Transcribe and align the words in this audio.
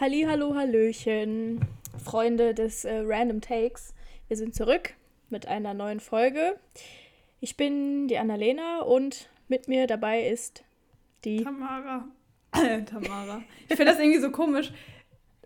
Halli, 0.00 0.22
hallo, 0.28 0.54
hallöchen, 0.54 1.60
Freunde 2.02 2.54
des 2.54 2.84
äh, 2.84 3.02
Random 3.04 3.40
Takes. 3.40 3.94
Wir 4.28 4.36
sind 4.36 4.54
zurück 4.54 4.94
mit 5.30 5.46
einer 5.46 5.74
neuen 5.74 6.00
Folge. 6.00 6.58
Ich 7.40 7.56
bin 7.56 8.08
die 8.08 8.18
Annalena 8.18 8.80
und 8.80 9.28
mit 9.48 9.68
mir 9.68 9.86
dabei 9.86 10.26
ist 10.26 10.64
die 11.24 11.44
Tamara. 11.44 12.08
Tamara. 12.52 13.42
Ich 13.68 13.76
finde 13.76 13.92
das 13.92 14.00
irgendwie 14.00 14.20
so 14.20 14.30
komisch, 14.30 14.72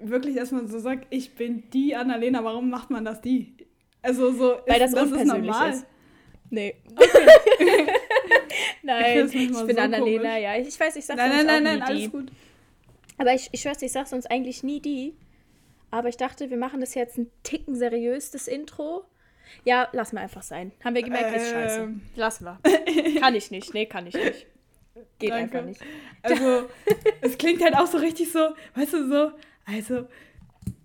wirklich, 0.01 0.37
dass 0.37 0.51
man 0.51 0.67
so 0.69 0.79
sagt, 0.79 1.07
ich 1.11 1.35
bin 1.35 1.69
die 1.71 1.95
Annalena. 1.95 2.43
Warum 2.45 2.71
macht 2.71 2.91
man 2.91 3.05
das 3.05 3.21
die? 3.21 3.55
Also 4.01 4.33
so, 4.33 4.57
Weil 4.67 4.81
ist, 4.81 4.95
das, 4.95 5.11
das 5.11 5.21
ist 5.21 5.27
normal. 5.27 5.71
ist. 5.73 5.87
Nee. 6.51 6.75
Okay. 6.97 7.87
nein, 8.83 9.27
Ich 9.27 9.35
ich, 9.35 9.47
bin 9.49 9.55
so 9.55 9.61
Annalena, 9.67 9.99
komisch. 10.31 10.43
ja. 10.43 10.57
Ich, 10.57 10.69
ich 10.69 10.81
weiß, 10.81 10.97
ich 10.97 11.05
sag 11.05 11.17
Nein, 11.19 11.31
nein, 11.31 11.47
nein, 11.47 11.63
nein, 11.65 11.77
die. 11.81 11.83
alles 11.83 12.11
gut. 12.11 12.33
Aber 13.19 13.35
ich, 13.35 13.49
ich 13.53 13.61
schwör's, 13.61 13.83
ich 13.83 13.93
sag 13.93 14.07
sonst 14.07 14.31
eigentlich 14.31 14.63
nie 14.63 14.81
die. 14.81 15.15
Aber 15.91 16.09
ich 16.09 16.17
dachte, 16.17 16.51
wir 16.51 16.57
machen 16.57 16.81
das 16.81 16.95
jetzt 16.95 17.19
ein 17.19 17.31
Ticken 17.43 17.75
seriös, 17.75 18.31
das 18.31 18.49
Intro. 18.49 19.05
Ja, 19.65 19.89
lassen 19.93 20.17
wir 20.17 20.23
einfach 20.23 20.43
sein. 20.43 20.73
Haben 20.85 20.95
wir 20.95 21.03
gemerkt, 21.03 21.37
ist 21.37 21.51
scheiße. 21.51 21.81
Ähm. 21.81 22.03
Lassen 22.15 22.45
wir. 22.45 22.59
kann 23.21 23.35
ich 23.35 23.51
nicht. 23.51 23.75
Nee, 23.75 23.87
kann 23.87 24.07
ich 24.07 24.15
nicht. 24.15 24.47
Geht 25.19 25.31
Danke. 25.31 25.59
einfach 25.59 25.65
nicht. 25.65 25.81
Also, 26.23 26.69
es 27.21 27.39
klingt 27.39 27.63
halt 27.63 27.75
auch 27.77 27.87
so 27.87 27.99
richtig 27.99 28.31
so, 28.31 28.51
weißt 28.75 28.93
du, 28.93 29.09
so, 29.09 29.33
also, 29.65 30.09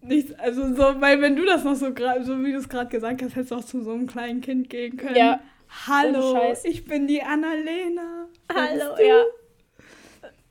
nichts, 0.01 0.33
also 0.39 0.73
so, 0.73 1.01
weil 1.01 1.21
wenn 1.21 1.35
du 1.35 1.45
das 1.45 1.63
noch 1.63 1.75
so 1.75 1.93
gerade, 1.93 2.23
so 2.23 2.41
wie 2.43 2.51
du 2.51 2.57
es 2.57 2.69
gerade 2.69 2.89
gesagt 2.89 3.21
hast, 3.21 3.35
hättest 3.35 3.51
du 3.51 3.55
auch 3.55 3.65
zu 3.65 3.83
so 3.83 3.91
einem 3.91 4.07
kleinen 4.07 4.41
Kind 4.41 4.69
gehen 4.69 4.97
können. 4.97 5.15
Ja. 5.15 5.39
Hallo, 5.87 6.53
ich 6.63 6.85
bin 6.85 7.07
die 7.07 7.21
Annalena. 7.21 8.27
Hallo, 8.53 8.95
ja. 9.01 9.23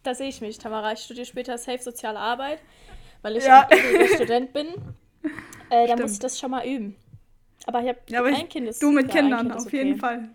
Da 0.02 0.14
sehe 0.14 0.28
ich 0.28 0.40
mich, 0.40 0.58
Tamara. 0.58 0.92
Ich 0.92 1.00
studiere 1.00 1.26
später 1.26 1.56
Safe 1.58 1.82
Soziale 1.82 2.18
Arbeit, 2.18 2.58
weil 3.22 3.36
ich 3.36 3.44
Ja. 3.44 3.68
Student 4.14 4.52
bin. 4.52 4.68
Äh, 5.70 5.86
da 5.86 5.96
muss 5.96 6.12
ich 6.14 6.18
das 6.18 6.38
schon 6.38 6.50
mal 6.50 6.66
üben. 6.66 6.96
Aber 7.66 7.80
ich 7.82 7.88
habe 7.88 7.98
Ja, 8.08 8.22
ein 8.24 8.34
ich, 8.34 8.48
Kind 8.48 8.68
ist 8.68 8.82
du 8.82 8.90
mit 8.90 9.06
ja, 9.08 9.20
Kindern, 9.20 9.48
Kind 9.50 9.52
auf 9.60 9.72
jeden. 9.72 9.98
Fall. 9.98 10.28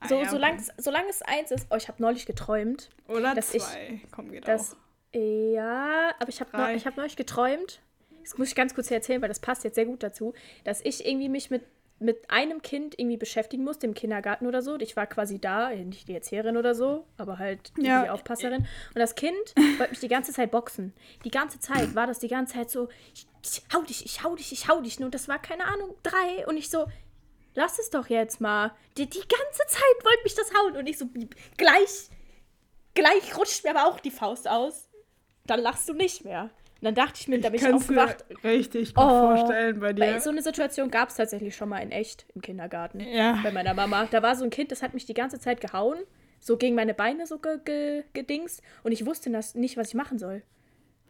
Ah, 0.00 0.08
So, 0.08 0.22
ja, 0.22 0.28
solange, 0.28 0.54
okay. 0.60 0.70
es, 0.76 0.84
solange 0.84 1.08
es 1.08 1.22
eins 1.22 1.50
ist. 1.50 1.66
Oh, 1.70 1.76
ich 1.76 1.88
habe 1.88 2.00
neulich 2.00 2.26
geträumt. 2.26 2.90
Oder 3.08 3.34
dass 3.34 3.52
ich- 3.54 3.62
zwei. 3.62 4.00
Komm, 4.14 4.30
geht 4.30 4.46
dass- 4.46 4.74
auch. 4.74 4.76
Ja, 5.14 6.12
aber 6.18 6.28
ich 6.28 6.40
habe 6.40 6.56
neu, 6.56 6.74
ich 6.74 6.86
hab 6.86 6.96
neulich 6.96 7.16
geträumt. 7.16 7.80
Das 8.22 8.38
muss 8.38 8.48
ich 8.48 8.54
ganz 8.54 8.74
kurz 8.74 8.88
hier 8.88 8.96
erzählen, 8.98 9.20
weil 9.20 9.28
das 9.28 9.40
passt 9.40 9.64
jetzt 9.64 9.74
sehr 9.74 9.84
gut 9.84 10.02
dazu, 10.02 10.32
dass 10.64 10.80
ich 10.82 11.04
irgendwie 11.06 11.28
mich 11.28 11.50
mit, 11.50 11.64
mit 12.02 12.30
einem 12.30 12.62
Kind 12.62 12.98
irgendwie 12.98 13.16
beschäftigen 13.16 13.64
musste 13.64 13.86
im 13.86 13.94
Kindergarten 13.94 14.46
oder 14.46 14.62
so. 14.62 14.78
Ich 14.78 14.96
war 14.96 15.06
quasi 15.06 15.40
da, 15.40 15.70
nicht 15.70 16.08
die 16.08 16.14
Erzieherin 16.14 16.56
oder 16.56 16.74
so, 16.74 17.06
aber 17.16 17.38
halt 17.38 17.72
die, 17.76 17.86
Ja. 17.86 18.04
die 18.04 18.10
Aufpasserin. 18.10 18.62
Und 18.62 18.96
das 18.98 19.14
Kind 19.14 19.36
wollte 19.78 19.90
mich 19.90 20.00
die 20.00 20.08
ganze 20.08 20.32
Zeit 20.32 20.50
boxen. 20.50 20.92
Die 21.24 21.30
ganze 21.30 21.60
Zeit 21.60 21.94
war 21.94 22.06
das 22.06 22.18
die 22.18 22.28
ganze 22.28 22.54
Zeit 22.54 22.70
so, 22.70 22.88
ich, 23.14 23.26
ich 23.44 23.62
hau 23.74 23.82
dich, 23.82 24.04
ich 24.04 24.22
hau 24.22 24.34
dich, 24.36 24.52
ich 24.52 24.68
hau 24.68 24.80
dich. 24.80 25.00
Und 25.00 25.14
das 25.14 25.28
war, 25.28 25.40
keine 25.40 25.64
Ahnung, 25.64 25.94
drei. 26.02 26.46
Und 26.46 26.56
ich 26.56 26.68
so, 26.70 26.86
lass 27.54 27.78
es 27.78 27.90
doch 27.90 28.08
jetzt 28.08 28.40
mal. 28.40 28.72
Die, 28.96 29.08
die 29.08 29.20
ganze 29.20 29.66
Zeit 29.68 30.04
wollte 30.04 30.22
mich 30.24 30.34
das 30.34 30.52
hauen. 30.54 30.76
Und 30.76 30.86
ich 30.88 30.98
so, 30.98 31.06
gleich, 31.56 32.08
gleich 32.94 33.36
rutscht 33.36 33.64
mir 33.64 33.70
aber 33.76 33.88
auch 33.88 34.00
die 34.00 34.10
Faust 34.10 34.48
aus. 34.48 34.88
Dann 35.46 35.60
lachst 35.60 35.88
du 35.88 35.94
nicht 35.94 36.24
mehr. 36.24 36.50
Und 36.82 36.86
dann 36.86 36.94
dachte 36.96 37.20
ich 37.20 37.28
mir, 37.28 37.40
da 37.40 37.50
bin 37.50 37.60
ich 37.60 37.62
mir 37.62 37.76
aufgewacht. 37.76 38.24
richtig 38.42 38.92
gut 38.92 39.04
Oh, 39.04 39.08
vorstellen 39.08 39.78
bei 39.78 39.92
dir. 39.92 40.02
Weil 40.02 40.20
so 40.20 40.30
eine 40.30 40.42
Situation 40.42 40.90
gab 40.90 41.10
es 41.10 41.14
tatsächlich 41.14 41.54
schon 41.54 41.68
mal 41.68 41.78
in 41.78 41.92
echt 41.92 42.26
im 42.34 42.42
Kindergarten. 42.42 42.98
Ja. 42.98 43.38
Bei 43.44 43.52
meiner 43.52 43.72
Mama. 43.72 44.08
Da 44.10 44.20
war 44.20 44.34
so 44.34 44.42
ein 44.42 44.50
Kind, 44.50 44.72
das 44.72 44.82
hat 44.82 44.92
mich 44.92 45.06
die 45.06 45.14
ganze 45.14 45.38
Zeit 45.38 45.60
gehauen. 45.60 45.98
So 46.40 46.56
gegen 46.56 46.74
meine 46.74 46.92
Beine 46.92 47.24
so 47.28 47.38
ge 47.38 47.60
ge 47.64 48.02
gedingst. 48.14 48.62
Und 48.82 48.90
ich 48.90 49.06
wusste 49.06 49.30
das 49.30 49.54
nicht, 49.54 49.76
was 49.76 49.90
ich 49.90 49.94
machen 49.94 50.18
soll. 50.18 50.42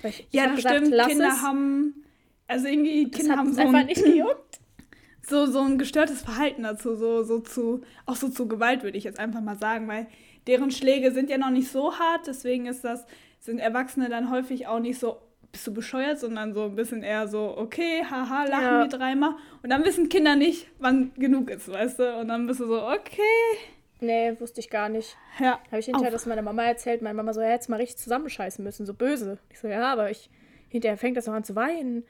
Weil 0.02 0.10
ich, 0.10 0.26
ich 0.28 0.34
ja, 0.34 0.48
das 0.48 0.56
gesagt, 0.56 0.76
stimmt. 0.76 1.06
Kinder 1.06 1.28
es. 1.28 1.40
haben, 1.40 2.04
also 2.48 2.68
irgendwie, 2.68 3.10
Kinder 3.10 3.36
haben 3.38 3.54
so 3.54 3.62
einfach 3.62 3.78
ein, 3.78 3.86
nicht 3.86 4.04
gejuckt. 4.04 4.60
so, 5.22 5.46
so 5.46 5.60
ein 5.60 5.78
gestörtes 5.78 6.20
Verhalten 6.20 6.64
dazu, 6.64 6.96
so, 6.96 7.22
so 7.22 7.38
zu, 7.38 7.80
auch 8.04 8.16
so 8.16 8.28
zu 8.28 8.46
Gewalt, 8.46 8.82
würde 8.82 8.98
ich 8.98 9.04
jetzt 9.04 9.18
einfach 9.18 9.40
mal 9.40 9.56
sagen, 9.56 9.88
weil 9.88 10.06
deren 10.46 10.70
Schläge 10.70 11.12
sind 11.12 11.30
ja 11.30 11.38
noch 11.38 11.50
nicht 11.50 11.70
so 11.70 11.98
hart, 11.98 12.26
deswegen 12.26 12.66
ist 12.66 12.84
das, 12.84 13.06
sind 13.40 13.58
Erwachsene 13.58 14.10
dann 14.10 14.30
häufig 14.30 14.66
auch 14.66 14.80
nicht 14.80 14.98
so, 14.98 15.16
bist 15.52 15.66
du 15.66 15.74
bescheuert, 15.74 16.18
sondern 16.18 16.54
so 16.54 16.64
ein 16.64 16.74
bisschen 16.74 17.02
eher 17.02 17.28
so, 17.28 17.56
okay, 17.56 18.02
haha, 18.10 18.44
lachen 18.44 18.64
Ja. 18.64 18.78
wir 18.80 18.88
dreimal. 18.88 19.34
Und 19.62 19.70
dann 19.70 19.84
wissen 19.84 20.08
Kinder 20.08 20.34
nicht, 20.34 20.66
wann 20.78 21.12
genug 21.16 21.50
ist, 21.50 21.70
weißt 21.70 21.98
du? 21.98 22.16
Und 22.16 22.28
dann 22.28 22.46
bist 22.46 22.60
du 22.60 22.66
so, 22.66 22.82
okay. 22.88 23.20
Nee, 24.00 24.34
wusste 24.40 24.60
ich 24.60 24.70
gar 24.70 24.88
nicht. 24.88 25.16
Ja. 25.38 25.60
Habe 25.66 25.78
ich 25.78 25.84
hinterher 25.84 26.08
Auf. 26.08 26.14
das 26.14 26.26
meiner 26.26 26.42
Mama 26.42 26.64
erzählt. 26.64 27.02
Meine 27.02 27.14
Mama 27.14 27.32
so, 27.34 27.40
ja, 27.40 27.50
jetzt 27.50 27.68
mal 27.68 27.76
richtig 27.76 27.98
zusammenscheißen 27.98 28.64
müssen, 28.64 28.84
so 28.86 28.94
böse. 28.94 29.38
Ich 29.50 29.60
so, 29.60 29.68
ja, 29.68 29.92
aber 29.92 30.10
ich, 30.10 30.28
hinterher 30.70 30.96
fängt 30.96 31.16
das 31.16 31.28
auch 31.28 31.34
an 31.34 31.44
zu 31.44 31.54
weinen. 31.54 32.04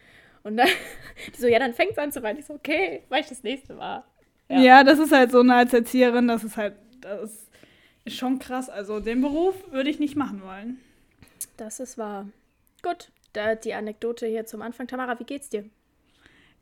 Und 0.45 0.57
dann, 0.57 0.69
die 1.37 1.41
so, 1.41 1.49
ja, 1.49 1.59
dann 1.59 1.75
fängt 1.75 1.93
es 1.93 1.99
an 1.99 2.13
zu 2.13 2.23
weinen. 2.23 2.39
Ich 2.39 2.47
so, 2.47 2.55
okay, 2.55 3.03
weil 3.09 3.21
ich 3.21 3.29
das 3.29 3.43
nächste 3.43 3.77
war. 3.77 4.07
Ja. 4.49 4.61
Ja. 4.61 4.85
das 4.85 5.01
ist 5.01 5.13
halt 5.13 5.33
so 5.33 5.41
eine 5.41 5.55
als 5.57 5.73
Erzieherin, 5.75 6.29
das 6.29 6.45
ist 6.45 6.57
halt, 6.57 6.75
das 7.01 7.49
ist 8.05 8.17
schon 8.17 8.39
krass. 8.39 8.71
Also 8.71 9.01
den 9.01 9.21
Beruf 9.21 9.55
würde 9.73 9.91
ich 9.91 9.99
nicht 9.99 10.17
machen 10.17 10.43
wollen. 10.43 10.81
Das 11.57 11.81
ist 11.81 11.99
wahr. 11.99 12.27
Gut, 12.83 13.11
da 13.33 13.55
die 13.55 13.75
Anekdote 13.75 14.27
hier 14.27 14.47
zum 14.47 14.63
Anfang. 14.63 14.87
Tamara, 14.87 15.19
wie 15.19 15.25
geht's 15.25 15.49
dir? 15.49 15.65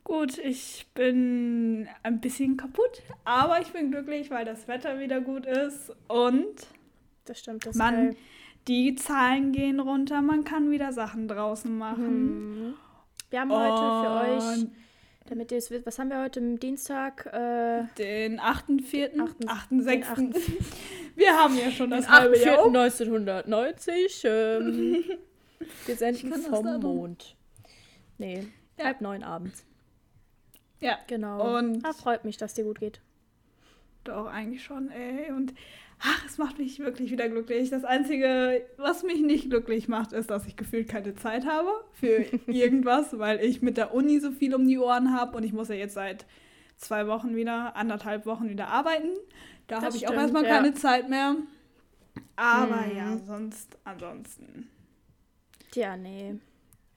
Gut, 0.05 0.39
ich 0.39 0.87
bin 0.95 1.87
ein 2.03 2.21
bisschen 2.21 2.57
kaputt, 2.57 3.03
aber 3.25 3.61
ich 3.61 3.69
bin 3.69 3.91
glücklich, 3.91 4.31
weil 4.31 4.45
das 4.45 4.67
Wetter 4.67 4.99
wieder 4.99 5.21
gut 5.21 5.45
ist 5.47 5.93
und 6.09 6.55
Das 7.27 7.39
stimmt, 7.39 7.67
das 7.67 7.77
man, 7.77 8.17
die 8.67 8.95
Zahlen 8.95 9.53
gehen 9.53 9.79
runter, 9.79 10.23
man 10.23 10.45
kann 10.45 10.71
wieder 10.71 10.93
Sachen 10.93 11.29
draußen 11.29 11.77
machen. 11.77 12.57
geil. 12.63 12.75
Wir 13.31 13.41
haben 13.41 13.53
heute 13.53 14.37
für 14.49 14.59
euch, 14.63 14.67
damit 15.29 15.53
ihr 15.53 15.59
es 15.59 15.71
wisst, 15.71 15.87
was 15.87 15.99
haben 15.99 16.09
wir 16.09 16.23
heute 16.23 16.41
am 16.41 16.59
Dienstag? 16.59 17.27
Äh, 17.27 17.85
Den 17.99 18.41
8.4., 18.41 19.21
Achten- 19.21 19.47
8.6. 19.85 20.43
Wir 21.15 21.37
haben 21.37 21.57
ja 21.59 21.71
schon 21.71 21.91
das 21.91 22.09
halbe 22.09 22.39
Jahr. 22.39 22.65
um. 22.65 22.75
1990. 22.75 24.23
Ähm, 24.25 25.05
wir 25.87 25.97
senden 25.97 26.33
vom. 26.43 26.81
Mond. 26.81 27.37
Nee, 28.19 28.47
Ja. 28.79 28.85
halb 28.87 29.01
neun 29.01 29.23
abends. 29.23 29.65
Ja, 30.81 30.99
Genau. 31.07 31.57
Und- 31.59 31.85
ah, 31.85 31.93
freut 31.93 32.25
mich, 32.25 32.37
dass 32.37 32.55
dir 32.55 32.65
gut 32.65 32.81
geht. 32.81 33.01
doch, 34.05 34.27
eigentlich 34.29 34.65
schon, 34.65 34.91
ey. 34.91 35.31
Und 35.31 35.53
ach, 36.01 36.25
es 36.25 36.39
macht 36.39 36.59
mich 36.59 36.79
wirklich 36.79 37.11
wieder 37.11 37.29
glücklich. 37.29 37.69
Das 37.69 37.85
Einzige, 37.85 38.65
was 38.79 39.03
mich 39.03 39.21
nicht 39.21 39.51
glücklich 39.51 39.89
macht, 39.89 40.13
ist, 40.13 40.31
dass 40.31 40.47
ich 40.47 40.57
gefühlt 40.57 40.89
keine 40.89 41.15
Zeit 41.15 41.45
habe 41.45 41.69
für 41.93 42.25
irgendwas, 42.47 43.19
weil 43.19 43.41
ich 43.45 43.61
mit 43.61 43.77
der 43.77 43.93
Uni 43.93 44.19
so 44.19 44.31
viel 44.33 44.55
um 44.55 44.67
die 44.67 44.79
Ohren 44.79 45.13
habe 45.13 45.37
und 45.37 45.43
ich 45.45 45.53
muss 45.53 45.69
ja 45.69 45.75
jetzt 45.75 45.93
seit 45.95 46.25
zwei 46.79 47.07
Wochen 47.09 47.37
wieder, 47.37 47.77
anderthalb 47.77 48.25
Wochen 48.25 48.49
wieder 48.49 48.69
arbeiten. 48.69 49.11
Da 49.67 49.83
habe 49.83 49.95
ich 49.95 50.07
auch 50.09 50.13
stimmt, 50.13 50.23
erstmal 50.23 50.45
ja. 50.45 50.49
keine 50.57 50.73
Zeit 50.73 51.11
mehr. 51.11 51.37
Aber 52.37 52.77
Mhm. 52.87 52.97
ja, 52.97 53.19
sonst, 53.27 53.77
ansonsten. 53.85 54.70
Tja, 55.71 55.97
nee. 55.97 56.35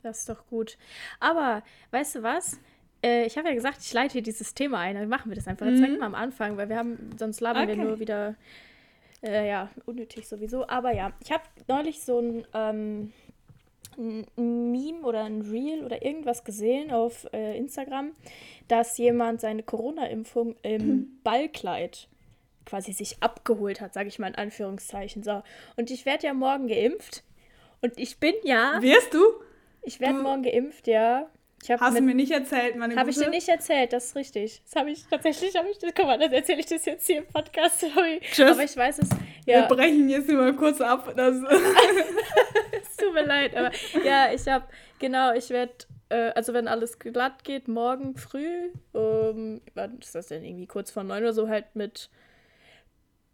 Das 0.02 0.20
ist 0.20 0.30
doch 0.30 0.46
gut. 0.48 0.78
Aber, 1.20 1.64
weißt 1.92 2.16
du 2.16 2.24
was? 2.24 2.60
Äh, 3.04 3.26
ich 3.26 3.38
habe 3.38 3.48
ja 3.50 3.54
gesagt, 3.54 3.78
ich 3.82 3.94
leite 3.94 4.14
hier 4.14 4.22
dieses 4.22 4.54
Thema 4.54 4.80
ein. 4.80 4.96
Dann 4.96 5.08
machen 5.10 5.30
wir 5.32 5.36
das 5.36 5.48
einfach. 5.48 5.66
Jetzt 5.66 5.80
Mhm. 5.82 6.00
mal 6.00 6.06
am 6.08 6.16
Anfang, 6.16 6.58
weil 6.58 6.70
wir 6.70 6.78
haben, 6.78 7.12
sonst 7.18 7.40
labern 7.40 7.68
wir 7.68 7.76
Okay. 7.76 7.84
nur 7.84 8.00
wieder, 8.00 8.36
äh, 9.22 9.48
ja, 9.48 9.70
unnötig 9.86 10.28
sowieso. 10.28 10.68
Aber 10.68 10.94
ja, 10.94 11.14
ich 11.24 11.32
habe 11.32 11.44
neulich 11.68 12.02
so 12.02 12.20
ein, 12.20 12.48
ähm, 12.54 13.14
ein 13.98 14.26
ein 14.38 14.72
Meme 14.72 15.02
oder 15.04 15.24
ein 15.24 15.42
Reel 15.42 15.84
oder 15.86 16.04
irgendwas 16.04 16.44
gesehen 16.44 16.92
auf 16.92 17.28
äh, 17.32 17.56
Instagram, 17.58 18.12
dass 18.68 18.98
jemand 18.98 19.40
seine 19.40 19.62
Corona-Impfung 19.64 20.56
im 20.64 21.20
Ballkleid 21.24 22.08
quasi 22.66 22.92
sich 22.94 23.22
abgeholt 23.22 23.82
hat, 23.82 23.94
sage 23.94 24.08
ich 24.10 24.18
mal 24.20 24.28
in 24.30 24.36
Anführungszeichen. 24.36 25.22
So. 25.24 25.44
Und 25.76 25.92
ich 25.92 26.06
werde 26.06 26.26
ja 26.28 26.34
morgen 26.34 26.68
geimpft. 26.68 27.24
Und 27.84 28.00
ich 28.00 28.18
bin 28.18 28.34
ja, 28.44 28.82
Wirst 28.82 29.14
du? 29.14 29.22
ich 29.82 30.00
werde 30.00 30.20
morgen 30.20 30.44
geimpft, 30.44 30.88
ja. 30.88 31.30
Hast 31.70 31.98
du 31.98 32.02
mir 32.02 32.16
nicht 32.16 32.32
erzählt, 32.32 32.78
meine 32.78 32.96
habe 32.96 33.10
ich 33.10 33.18
dir 33.18 33.30
nicht 33.30 33.48
erzählt, 33.48 33.92
das 33.94 34.06
ist 34.06 34.16
richtig. 34.16 34.62
Das 34.64 34.76
habe 34.78 34.92
ich 34.92 35.06
tatsächlich, 35.06 35.56
habe 35.56 35.70
ich 35.70 35.78
das, 35.80 35.92
guck 35.94 36.06
mal, 36.06 36.18
das 36.18 36.32
erzähle 36.32 36.60
ich 36.62 36.66
das 36.66 36.86
jetzt 36.86 37.06
hier 37.06 37.20
im 37.20 37.28
Podcast. 37.28 37.82
Sorry. 37.82 38.22
Tschüss. 38.32 38.52
Aber 38.52 38.64
ich 38.64 38.76
weiß 38.76 39.00
es, 39.00 39.10
Wir 39.46 39.60
ja, 39.60 39.68
brechen 39.68 40.08
jetzt 40.10 40.28
hier 40.28 40.38
mal 40.38 40.54
kurz 40.56 40.80
ab. 40.80 41.14
Das 41.16 41.36
es 42.82 42.98
tut 42.98 43.14
mir 43.14 43.26
leid, 43.26 43.56
aber 43.56 43.72
ja, 44.06 44.32
ich 44.34 44.48
habe, 44.48 44.66
genau, 45.00 45.34
ich 45.34 45.50
werde, 45.50 45.74
äh, 46.08 46.32
also 46.36 46.54
wenn 46.54 46.70
alles 46.70 47.00
glatt 47.00 47.44
geht, 47.44 47.68
morgen 47.68 48.16
früh, 48.16 48.72
ähm, 48.94 49.62
wann 49.74 50.00
ist 50.00 50.16
das 50.16 50.28
denn 50.28 50.44
irgendwie 50.44 50.68
kurz 50.68 50.92
vor 50.92 51.04
neun 51.04 51.24
oder 51.24 51.34
so, 51.34 51.50
halt 51.50 51.76
mit 51.76 52.10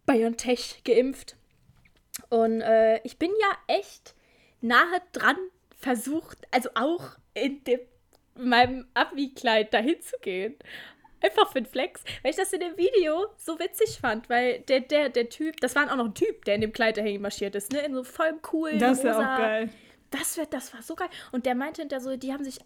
BioNTech 0.07 0.81
geimpft. 0.83 1.35
Und 2.29 2.61
äh, 2.61 2.99
ich 3.03 3.17
bin 3.17 3.31
ja 3.39 3.75
echt 3.75 4.15
nahe 4.61 5.01
dran 5.13 5.37
versucht, 5.77 6.37
also 6.51 6.69
auch 6.75 7.11
in 7.33 7.63
dem, 7.63 7.79
meinem 8.35 8.85
Abi-Kleid 8.93 9.73
dahin 9.73 10.01
zu 10.01 10.17
gehen. 10.21 10.55
Einfach 11.21 11.51
für 11.51 11.61
den 11.61 11.65
Flex, 11.65 12.01
weil 12.23 12.31
ich 12.31 12.37
das 12.37 12.53
in 12.53 12.61
dem 12.61 12.77
Video 12.77 13.27
so 13.37 13.59
witzig 13.59 13.99
fand, 13.99 14.29
weil 14.29 14.59
der, 14.61 14.79
der, 14.79 15.09
der 15.09 15.27
Typ, 15.27 15.57
das 15.59 15.75
war 15.75 15.91
auch 15.91 15.97
noch 15.97 16.05
ein 16.05 16.13
Typ, 16.13 16.45
der 16.45 16.55
in 16.55 16.61
dem 16.61 16.71
Kleid 16.71 16.95
dahin 16.95 17.21
marschiert 17.21 17.55
ist, 17.55 17.73
ne? 17.73 17.79
In 17.81 17.93
so 17.93 18.03
vollem 18.05 18.41
coolen, 18.41 18.79
Das 18.79 18.99
rosa, 18.99 19.19
auch 19.19 19.37
geil. 19.37 19.69
das, 20.11 20.37
wird, 20.37 20.53
das 20.53 20.73
war 20.73 20.81
so 20.81 20.95
geil. 20.95 21.09
Und 21.33 21.45
der 21.45 21.55
meinte 21.55 21.81
hinter 21.81 21.99
so, 21.99 22.15
die 22.15 22.31
haben 22.31 22.45
sich, 22.45 22.59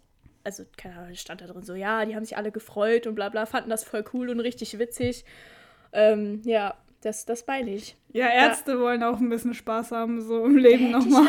also 0.44 0.64
keine 0.76 0.96
Ahnung, 0.98 1.14
stand 1.16 1.40
da 1.40 1.46
drin 1.48 1.64
so, 1.64 1.74
ja, 1.74 2.04
die 2.04 2.14
haben 2.14 2.24
sich 2.24 2.36
alle 2.36 2.52
gefreut 2.52 3.08
und 3.08 3.16
bla 3.16 3.28
bla, 3.28 3.44
fanden 3.46 3.70
das 3.70 3.82
voll 3.82 4.04
cool 4.12 4.28
und 4.30 4.38
richtig 4.38 4.78
witzig. 4.78 5.24
Ähm, 5.92 6.40
ja, 6.44 6.76
das, 7.04 7.24
das 7.26 7.46
meine 7.46 7.70
ich. 7.70 7.96
Ja, 8.12 8.28
Ärzte 8.28 8.72
ja. 8.72 8.78
wollen 8.78 9.02
auch 9.02 9.18
ein 9.18 9.28
bisschen 9.28 9.54
Spaß 9.54 9.92
haben, 9.92 10.20
so 10.20 10.44
im 10.44 10.56
Leben 10.56 10.90
nochmal. 10.90 11.26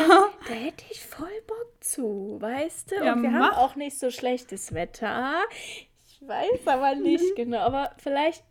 Da 0.48 0.54
hätte 0.54 0.84
ich 0.90 1.04
voll 1.04 1.28
Bock 1.46 1.72
zu, 1.80 2.38
weißt 2.40 2.92
du? 2.92 3.04
Ja, 3.04 3.12
und 3.12 3.22
wir 3.22 3.30
mach. 3.30 3.50
haben 3.50 3.56
auch 3.56 3.76
nicht 3.76 3.98
so 3.98 4.10
schlechtes 4.10 4.74
Wetter. 4.74 5.34
Ich 6.06 6.20
weiß 6.26 6.66
aber 6.66 6.94
nicht 6.94 7.36
genau, 7.36 7.58
aber 7.58 7.90
vielleicht, 7.98 8.44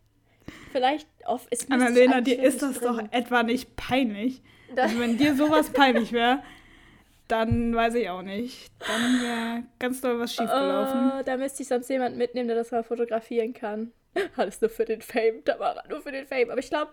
vielleicht 0.72 1.08
auf 1.26 1.48
ist 1.50 1.72
Annalena, 1.72 2.22
dir 2.22 2.42
ist 2.42 2.62
das 2.62 2.80
bringen. 2.80 3.10
doch 3.10 3.18
etwa 3.18 3.44
nicht 3.44 3.76
peinlich. 3.76 4.42
Also 4.76 5.00
wenn 5.00 5.18
dir 5.18 5.36
sowas 5.36 5.70
peinlich 5.70 6.12
wäre, 6.12 6.44
dann 7.28 7.74
weiß 7.76 7.96
ich 7.96 8.10
auch 8.10 8.22
nicht. 8.22 8.72
Dann 8.80 9.22
wäre 9.22 9.64
ganz 9.80 10.02
doll 10.02 10.20
was 10.20 10.34
schiefgelaufen. 10.34 11.12
Oh, 11.20 11.24
da 11.24 11.38
müsste 11.38 11.64
ich 11.64 11.70
sonst 11.70 11.90
jemanden 11.90 12.18
mitnehmen, 12.18 12.48
der 12.48 12.58
das 12.58 12.72
mal 12.72 12.84
fotografieren 12.84 13.54
kann. 13.54 13.92
Alles 14.36 14.62
nur 14.62 14.70
für 14.70 14.86
den 14.86 15.02
Fame, 15.02 15.44
Tamara, 15.44 15.84
nur 15.90 16.02
für 16.02 16.12
den 16.12 16.26
Fame. 16.26 16.50
Aber 16.50 16.60
ich 16.60 16.70
glaube, 16.70 16.92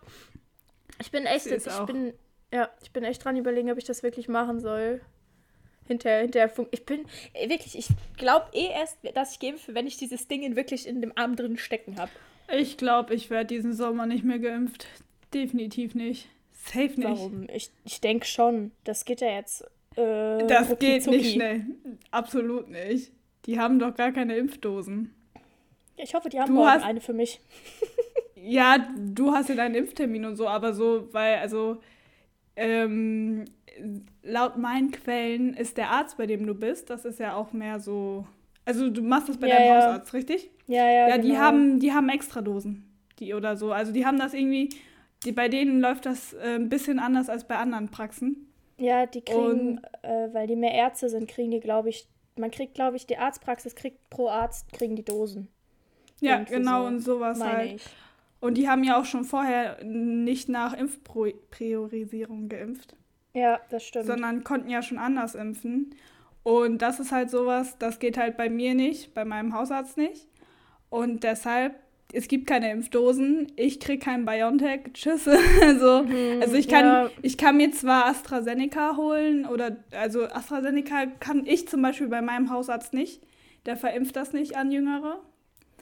ich 1.00 1.10
bin 1.10 1.26
echt, 1.26 1.46
ich 1.46 1.68
auch. 1.68 1.86
bin, 1.86 2.12
ja, 2.52 2.70
ich 2.82 2.90
bin 2.92 3.04
echt 3.04 3.24
dran 3.24 3.36
überlegen, 3.36 3.70
ob 3.70 3.78
ich 3.78 3.84
das 3.84 4.02
wirklich 4.02 4.28
machen 4.28 4.60
soll. 4.60 5.00
Hinterher, 5.86 6.20
hinterher, 6.22 6.52
ich 6.70 6.86
bin, 6.86 7.04
wirklich, 7.34 7.76
ich 7.76 7.88
glaube 8.16 8.46
eh 8.52 8.68
erst, 8.68 8.98
dass 9.14 9.32
ich 9.32 9.40
geimpfe, 9.40 9.74
wenn 9.74 9.86
ich 9.86 9.96
dieses 9.96 10.28
Ding 10.28 10.42
in, 10.42 10.54
wirklich 10.54 10.86
in 10.86 11.00
dem 11.00 11.12
Arm 11.16 11.34
drin 11.34 11.56
stecken 11.56 11.98
habe. 11.98 12.12
Ich 12.52 12.76
glaube, 12.76 13.14
ich 13.14 13.30
werde 13.30 13.46
diesen 13.46 13.72
Sommer 13.72 14.06
nicht 14.06 14.24
mehr 14.24 14.38
geimpft. 14.38 14.86
Definitiv 15.34 15.94
nicht. 15.94 16.28
Safe 16.52 16.88
nicht. 16.88 17.02
Warum? 17.02 17.48
Ich, 17.52 17.70
ich 17.84 18.00
denke 18.00 18.26
schon. 18.26 18.72
Das 18.84 19.04
geht 19.04 19.20
ja 19.20 19.28
jetzt. 19.28 19.62
Äh, 19.96 20.46
das 20.46 20.78
geht 20.78 21.06
nicht 21.06 21.32
schnell. 21.32 21.66
Absolut 22.10 22.68
nicht. 22.68 23.10
Die 23.46 23.58
haben 23.58 23.78
doch 23.78 23.94
gar 23.94 24.12
keine 24.12 24.36
Impfdosen. 24.36 25.14
Ich 25.96 26.14
hoffe, 26.14 26.28
die 26.28 26.40
haben 26.40 26.54
du 26.54 26.66
hast, 26.66 26.84
eine 26.84 27.00
für 27.00 27.12
mich. 27.12 27.40
ja, 28.34 28.78
du 28.98 29.32
hast 29.32 29.48
ja 29.48 29.54
deinen 29.54 29.74
Impftermin 29.74 30.24
und 30.24 30.36
so, 30.36 30.48
aber 30.48 30.72
so, 30.74 31.08
weil, 31.12 31.36
also, 31.36 31.78
ähm, 32.56 33.44
laut 34.22 34.56
meinen 34.56 34.90
Quellen 34.90 35.54
ist 35.54 35.76
der 35.76 35.90
Arzt, 35.90 36.16
bei 36.16 36.26
dem 36.26 36.46
du 36.46 36.54
bist, 36.54 36.90
das 36.90 37.04
ist 37.04 37.18
ja 37.18 37.34
auch 37.34 37.52
mehr 37.52 37.80
so. 37.80 38.26
Also 38.64 38.90
du 38.90 39.02
machst 39.02 39.28
das 39.28 39.38
bei 39.38 39.48
ja, 39.48 39.56
deinem 39.56 39.66
ja. 39.66 39.76
Hausarzt, 39.76 40.14
richtig? 40.14 40.50
Ja, 40.66 40.88
ja. 40.88 41.08
Ja, 41.08 41.18
die 41.18 41.28
genau. 41.28 41.40
haben, 41.40 41.80
die 41.80 41.92
haben 41.92 42.08
Extradosen. 42.08 42.88
Die 43.18 43.34
oder 43.34 43.56
so. 43.56 43.72
Also 43.72 43.92
die 43.92 44.06
haben 44.06 44.18
das 44.18 44.34
irgendwie, 44.34 44.70
die, 45.24 45.32
bei 45.32 45.48
denen 45.48 45.80
läuft 45.80 46.06
das 46.06 46.32
äh, 46.34 46.54
ein 46.54 46.68
bisschen 46.68 46.98
anders 46.98 47.28
als 47.28 47.44
bei 47.44 47.56
anderen 47.56 47.90
Praxen. 47.90 48.52
Ja, 48.78 49.06
die 49.06 49.22
kriegen, 49.22 49.80
äh, 50.02 50.28
weil 50.32 50.46
die 50.46 50.56
mehr 50.56 50.72
Ärzte 50.72 51.08
sind, 51.08 51.28
kriegen 51.28 51.50
die, 51.50 51.60
glaube 51.60 51.88
ich, 51.88 52.08
man 52.36 52.50
kriegt, 52.50 52.74
glaube 52.74 52.96
ich, 52.96 53.06
die 53.06 53.18
Arztpraxis 53.18 53.74
kriegt 53.74 53.98
pro 54.10 54.28
Arzt 54.28 54.72
kriegen 54.72 54.96
die 54.96 55.04
Dosen. 55.04 55.48
Ja, 56.22 56.42
genau, 56.44 56.82
so, 56.82 56.86
und 56.88 57.00
sowas 57.00 57.40
halt. 57.40 57.76
Ich. 57.76 57.84
Und 58.40 58.54
die 58.54 58.68
haben 58.68 58.82
ja 58.82 58.98
auch 59.00 59.04
schon 59.04 59.24
vorher 59.24 59.82
nicht 59.84 60.48
nach 60.48 60.72
Impfpriorisierung 60.74 62.48
geimpft. 62.48 62.96
Ja, 63.34 63.60
das 63.70 63.84
stimmt. 63.84 64.06
Sondern 64.06 64.44
konnten 64.44 64.68
ja 64.68 64.82
schon 64.82 64.98
anders 64.98 65.34
impfen. 65.34 65.94
Und 66.42 66.82
das 66.82 66.98
ist 66.98 67.12
halt 67.12 67.30
sowas, 67.30 67.78
das 67.78 67.98
geht 67.98 68.18
halt 68.18 68.36
bei 68.36 68.50
mir 68.50 68.74
nicht, 68.74 69.14
bei 69.14 69.24
meinem 69.24 69.54
Hausarzt 69.54 69.96
nicht. 69.96 70.26
Und 70.90 71.22
deshalb, 71.22 71.76
es 72.12 72.28
gibt 72.28 72.46
keine 72.46 72.70
Impfdosen, 72.72 73.52
ich 73.56 73.80
kriege 73.80 74.04
keinen 74.04 74.24
BioNTech, 74.24 74.92
tschüss. 74.92 75.28
also, 75.62 76.02
mhm, 76.02 76.42
also 76.42 76.56
ich 76.56 76.68
kann, 76.68 76.84
ja. 76.84 77.10
ich 77.22 77.38
kann 77.38 77.56
mir 77.56 77.70
zwar 77.70 78.06
AstraZeneca 78.06 78.96
holen 78.96 79.46
oder, 79.46 79.76
also 79.92 80.24
AstraZeneca 80.24 81.06
kann 81.20 81.46
ich 81.46 81.68
zum 81.68 81.80
Beispiel 81.80 82.08
bei 82.08 82.22
meinem 82.22 82.50
Hausarzt 82.50 82.92
nicht. 82.92 83.22
Der 83.66 83.76
verimpft 83.76 84.16
das 84.16 84.32
nicht 84.32 84.56
an 84.56 84.72
Jüngere. 84.72 85.20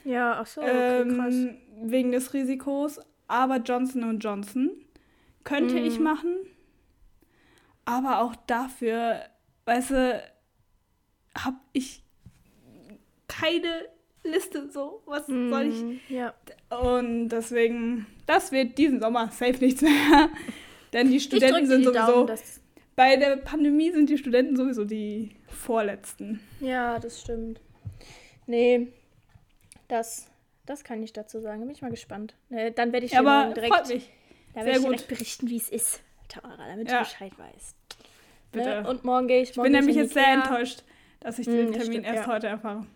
Ja, 0.05 0.41
ach 0.41 0.47
so, 0.47 0.62
okay, 0.62 1.02
ähm, 1.02 1.17
krass. 1.17 1.35
Wegen 1.82 2.12
des 2.12 2.32
Risikos. 2.35 3.00
Aber 3.29 3.58
Johnson 3.58 4.19
Johnson 4.19 4.70
könnte 5.44 5.75
mm. 5.75 5.85
ich 5.85 5.99
mhm. 5.99 6.05
machen. 6.05 6.37
Aber 7.85 8.20
auch 8.20 8.35
dafür, 8.47 9.20
weißt 9.67 9.91
du, 9.91 10.23
habe 11.37 11.56
ich 11.73 12.02
keine 13.29 13.88
Liste 14.25 14.69
so. 14.70 15.02
Was 15.06 15.29
mm, 15.29 15.50
soll 15.50 15.67
ich? 15.67 15.82
Mhm, 15.82 16.00
ja. 16.08 16.35
Und 16.70 17.29
deswegen, 17.31 18.06
das 18.26 18.52
wird 18.52 18.76
diesen 18.79 19.00
Sommer 19.00 19.31
safe 19.31 19.58
nichts 19.61 19.82
mehr. 19.82 20.29
Denn 20.93 21.11
die 21.11 21.20
Studenten 21.20 21.67
sind 21.67 21.81
die 21.81 21.85
sowieso. 21.85 22.26
Daumen, 22.26 22.38
bei 22.97 23.17
der 23.17 23.37
Pandemie 23.37 23.93
sind 23.93 24.11
die 24.11 24.19
Studenten 24.19 24.56
sowieso 24.56 24.85
die 24.85 25.31
vorletzten. 25.49 26.41
Ja, 26.61 26.99
das 26.99 27.20
stimmt. 27.20 27.61
Nee, 28.47 28.88
das, 29.90 30.31
das 30.66 30.84
kann 30.84 31.02
ich 31.02 31.12
dazu 31.12 31.40
sagen. 31.40 31.60
Bin 31.60 31.70
ich 31.70 31.82
mal 31.82 31.90
gespannt. 31.90 32.34
Äh, 32.50 32.72
dann 32.72 32.92
werde 32.92 33.06
ich 33.06 33.12
ja, 33.12 33.20
aber 33.20 33.52
direkt, 33.54 33.75
freut 33.75 33.88
mich. 33.88 34.10
Dann 34.54 34.66
werde 34.66 34.78
ich 34.78 34.84
direkt 34.84 35.08
berichten, 35.08 35.48
wie 35.48 35.56
es 35.56 35.69
ist, 35.69 36.00
Tamara, 36.28 36.66
damit 36.69 36.90
ja. 36.90 36.98
du 36.98 37.04
Bescheid 37.04 37.32
weißt. 37.38 37.76
Bitte. 38.52 38.82
Ne? 38.82 38.88
Und 38.88 39.04
morgen 39.04 39.28
gehe 39.28 39.42
ich. 39.42 39.56
Morgen 39.56 39.69
ich 39.69 39.72
bin 39.72 39.81
nämlich 39.81 39.96
jetzt 39.96 40.14
sehr 40.14 40.32
enttäuscht, 40.32 40.82
dass 41.20 41.38
ich 41.38 41.46
den 41.46 41.66
hm, 41.66 41.72
Termin 41.72 41.92
stimmt, 41.92 42.06
erst 42.06 42.26
ja. 42.26 42.34
heute 42.34 42.46
erfahre. 42.48 42.87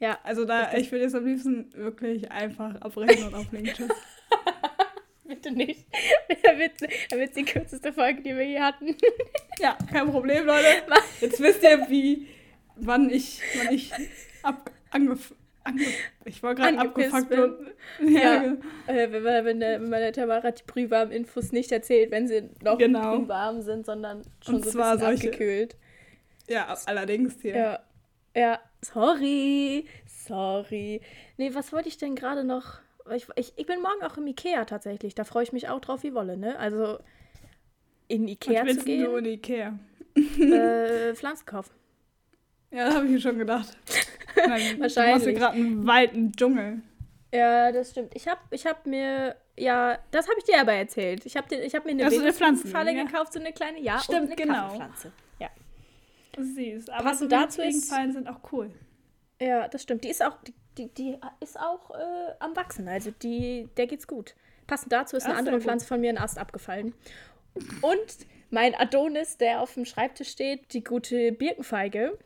Ja. 0.00 0.18
Also 0.22 0.44
da, 0.44 0.74
ich 0.74 0.90
würde 0.92 1.04
jetzt 1.04 1.14
am 1.14 1.24
liebsten 1.24 1.72
wirklich 1.74 2.30
einfach 2.30 2.80
abbrechen 2.80 3.26
und 3.26 3.34
auflegen. 3.34 3.72
Tschüss. 3.72 3.88
Bitte 5.24 5.52
nicht. 5.52 5.86
Damit 6.42 6.72
es 7.30 7.32
die 7.32 7.44
kürzeste 7.44 7.92
Folge, 7.92 8.22
die 8.22 8.34
wir 8.34 8.44
hier 8.44 8.64
hatten. 8.64 8.96
ja, 9.58 9.76
kein 9.90 10.10
Problem, 10.10 10.46
Leute. 10.46 10.66
Jetzt 11.20 11.40
wisst 11.40 11.62
ihr, 11.62 11.86
wie, 11.90 12.28
wann 12.76 13.10
ich, 13.10 13.40
wann 13.56 13.74
ich 13.74 13.92
ab, 14.42 14.70
angef 14.90 15.34
ich 16.24 16.42
war 16.42 16.54
gerade 16.54 16.78
abgefuckt. 16.78 17.32
Und, 17.32 17.72
ja, 18.00 18.44
ja. 18.44 18.56
Äh, 18.86 19.12
wenn, 19.12 19.24
wenn, 19.24 19.60
der, 19.60 19.80
wenn 19.80 19.90
meine 19.90 20.12
Tamara 20.12 20.50
die 20.50 20.62
brühwarmen 20.66 21.12
Infos 21.12 21.52
nicht 21.52 21.72
erzählt, 21.72 22.10
wenn 22.10 22.26
sie 22.26 22.48
noch 22.62 22.78
genau. 22.78 23.26
warm 23.28 23.62
sind, 23.62 23.86
sondern 23.86 24.22
schon 24.44 24.56
und 24.56 24.64
so 24.64 24.70
ein 24.70 24.90
bisschen 24.90 24.98
solche, 24.98 25.28
abgekühlt. 25.28 25.76
Ja, 26.48 26.76
allerdings 26.86 27.40
hier. 27.42 27.56
Ja, 27.56 27.80
ja, 28.34 28.60
sorry, 28.82 29.86
sorry. 30.06 31.00
Nee, 31.36 31.54
was 31.54 31.72
wollte 31.72 31.88
ich 31.88 31.98
denn 31.98 32.14
gerade 32.14 32.44
noch? 32.44 32.80
Ich, 33.14 33.26
ich, 33.36 33.52
ich 33.56 33.66
bin 33.66 33.80
morgen 33.80 34.02
auch 34.02 34.16
im 34.16 34.26
Ikea 34.26 34.64
tatsächlich. 34.64 35.14
Da 35.14 35.24
freue 35.24 35.42
ich 35.42 35.52
mich 35.52 35.68
auch 35.68 35.80
drauf 35.80 36.02
wie 36.02 36.14
Wolle, 36.14 36.36
ne? 36.36 36.58
Also 36.58 36.98
in 38.06 38.28
Ikea 38.28 38.66
was 38.66 38.78
zu 38.78 38.84
gehen. 38.84 39.04
du 39.04 39.16
in 39.16 39.24
Ikea? 39.24 39.78
Äh, 40.16 41.14
Pflanzen 41.14 41.46
kaufen. 41.46 41.72
Ja, 42.70 42.84
das 42.84 42.96
habe 42.96 43.06
ich 43.06 43.12
mir 43.12 43.20
schon 43.20 43.38
gedacht. 43.38 43.78
Nein, 44.46 44.80
Wahrscheinlich. 44.80 45.24
Du 45.24 45.30
machst 45.30 45.40
gerade 45.40 45.56
einen 45.56 45.86
weiten 45.86 46.32
Dschungel. 46.32 46.82
Ja, 47.32 47.72
das 47.72 47.90
stimmt. 47.90 48.14
Ich 48.14 48.26
habe 48.26 48.40
ich 48.50 48.66
hab 48.66 48.86
mir, 48.86 49.36
ja, 49.56 49.98
das 50.10 50.26
habe 50.28 50.38
ich 50.38 50.44
dir 50.44 50.60
aber 50.60 50.72
erzählt. 50.72 51.26
Ich 51.26 51.36
habe 51.36 51.54
hab 51.54 51.84
mir 51.84 51.90
eine 51.90 52.04
also 52.04 52.32
Pflanzenfalle 52.32 52.94
ja. 52.94 53.04
gekauft, 53.04 53.34
so 53.34 53.40
eine 53.40 53.52
kleine, 53.52 53.80
ja, 53.80 53.98
stimmt, 53.98 54.22
und 54.22 54.26
eine 54.28 54.36
genau. 54.36 54.70
Pflanze. 54.70 55.12
Ja. 55.38 55.48
Süß. 56.38 56.88
Aber 56.88 57.04
Passend 57.04 57.30
so 57.30 57.36
dazu 57.36 57.62
ist, 57.62 57.90
Fallen 57.90 58.12
sind 58.12 58.28
auch 58.28 58.40
cool. 58.52 58.70
Ja, 59.40 59.68
das 59.68 59.82
stimmt. 59.82 60.04
Die 60.04 60.08
ist 60.08 60.24
auch, 60.24 60.38
die, 60.42 60.54
die, 60.78 60.88
die 60.94 61.18
ist 61.40 61.58
auch 61.60 61.90
äh, 61.90 62.32
am 62.38 62.56
Wachsen. 62.56 62.88
Also 62.88 63.10
die, 63.10 63.68
der 63.76 63.86
geht's 63.86 64.06
gut. 64.06 64.34
Passend 64.66 64.92
dazu 64.92 65.16
ist 65.16 65.24
eine 65.24 65.34
Ach, 65.34 65.38
andere 65.38 65.60
Pflanze 65.60 65.86
von 65.86 66.00
mir 66.00 66.10
ein 66.10 66.18
Ast 66.18 66.38
abgefallen. 66.38 66.94
Und 67.82 68.26
mein 68.50 68.74
Adonis, 68.74 69.36
der 69.36 69.60
auf 69.60 69.74
dem 69.74 69.84
Schreibtisch 69.84 70.28
steht, 70.30 70.72
die 70.72 70.82
gute 70.82 71.32
Birkenfeige, 71.32 72.18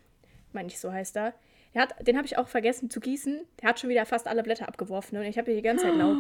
meine 0.53 0.69
ich, 0.69 0.79
so 0.79 0.93
heißt 0.93 1.17
er. 1.17 1.35
Hat, 1.75 2.07
den 2.07 2.17
habe 2.17 2.27
ich 2.27 2.37
auch 2.37 2.49
vergessen 2.49 2.91
zu 2.91 3.01
gießen. 3.01 3.41
Der 3.61 3.71
hat 3.71 3.81
schon 3.81 3.91
wieder 3.91 4.05
fast 4.05 4.27
alle 4.27 4.43
Blätter 4.43 4.69
abgeworfen 4.69 5.17
und 5.19 5.25
ich 5.25 5.39
habe 5.39 5.47
hier 5.51 5.57
die 5.57 5.67
ganze 5.67 5.87
Zeit 5.87 5.95
Laub. 5.95 6.19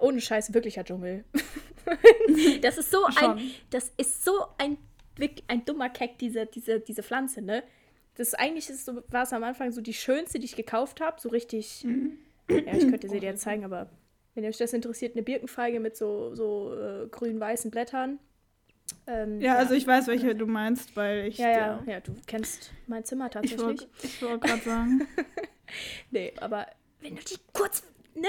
Ohne 0.00 0.20
Scheiß, 0.20 0.54
wirklicher 0.54 0.84
Dschungel. 0.84 1.24
das 2.62 2.78
ist 2.78 2.90
so 2.90 3.10
schon. 3.10 3.38
ein, 3.38 3.50
das 3.70 3.92
ist 3.96 4.24
so 4.24 4.32
ein, 4.58 4.78
ein 5.48 5.64
dummer 5.64 5.90
Keck, 5.90 6.18
diese, 6.18 6.46
diese, 6.46 6.80
diese 6.80 7.02
Pflanze, 7.02 7.42
ne? 7.42 7.62
Das 8.14 8.34
eigentlich 8.34 8.68
ist 8.68 8.84
so, 8.84 9.02
war 9.08 9.22
es 9.22 9.32
am 9.32 9.44
Anfang 9.44 9.72
so 9.72 9.80
die 9.80 9.94
schönste, 9.94 10.38
die 10.38 10.44
ich 10.44 10.56
gekauft 10.56 11.00
habe. 11.00 11.20
So 11.20 11.28
richtig. 11.30 11.84
Mhm. 11.84 12.18
Ja, 12.48 12.74
ich 12.74 12.88
könnte 12.88 13.08
sie 13.08 13.20
dir 13.20 13.30
jetzt 13.30 13.42
zeigen, 13.42 13.64
aber 13.64 13.88
wenn 14.34 14.44
euch 14.44 14.58
das 14.58 14.72
interessiert, 14.72 15.14
eine 15.14 15.22
Birkenfeige 15.22 15.80
mit 15.80 15.96
so, 15.96 16.34
so 16.34 16.74
äh, 16.74 17.06
grün-weißen 17.08 17.70
Blättern. 17.70 18.18
Ähm, 19.06 19.40
ja, 19.40 19.54
ja, 19.54 19.58
also 19.58 19.74
ich 19.74 19.86
weiß, 19.86 20.06
welche 20.06 20.34
du 20.34 20.46
meinst, 20.46 20.96
weil 20.96 21.26
ich. 21.26 21.38
Ja, 21.38 21.50
ja, 21.50 21.82
ja, 21.86 22.00
du 22.00 22.14
kennst 22.26 22.72
mein 22.86 23.04
Zimmer 23.04 23.30
tatsächlich. 23.30 23.86
Ich 24.02 24.22
wollte 24.22 24.46
gerade 24.46 24.62
sagen. 24.64 25.06
nee, 26.10 26.32
aber 26.40 26.66
wenn 27.00 27.16
du 27.16 27.22
die 27.22 27.36
kurz, 27.52 27.82
ne, 28.14 28.28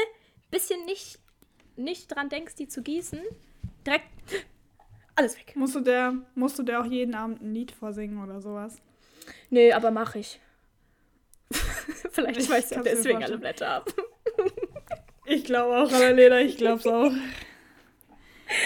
bisschen 0.52 0.86
nicht, 0.86 1.20
nicht 1.76 2.08
dran 2.14 2.30
denkst, 2.30 2.56
die 2.56 2.68
zu 2.68 2.82
gießen, 2.82 3.20
direkt 3.86 4.06
alles 5.16 5.38
weg. 5.38 5.54
Musst 5.56 5.76
du 5.76 5.80
der, 5.82 6.14
musst 6.36 6.58
du 6.60 6.64
der 6.64 6.82
auch 6.82 6.86
jeden 6.86 7.16
Abend 7.16 7.42
ein 7.42 7.54
Lied 7.54 7.72
vorsingen 7.72 8.22
oder 8.24 8.42
sowas? 8.42 8.78
Nee, 9.50 9.72
aber 9.72 9.92
mach 9.92 10.16
ich. 10.16 10.40
Vielleicht 12.12 12.42
ich 12.42 12.50
weiß 12.50 12.72
ja 12.72 12.82
deswegen 12.82 13.24
alle 13.24 13.38
Blätter 13.38 13.70
ab. 13.70 13.94
ich 15.26 15.44
glaube 15.44 15.78
auch, 15.78 15.92
Annalena, 15.92 16.40
ich 16.40 16.58
glaub's 16.58 16.88
auch. 16.88 17.12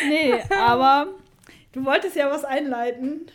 Nee, 0.09 0.33
aber 0.49 1.07
Du 1.71 1.85
wolltest 1.85 2.15
ja 2.15 2.29
was 2.31 2.45
einleiten. 2.45 3.27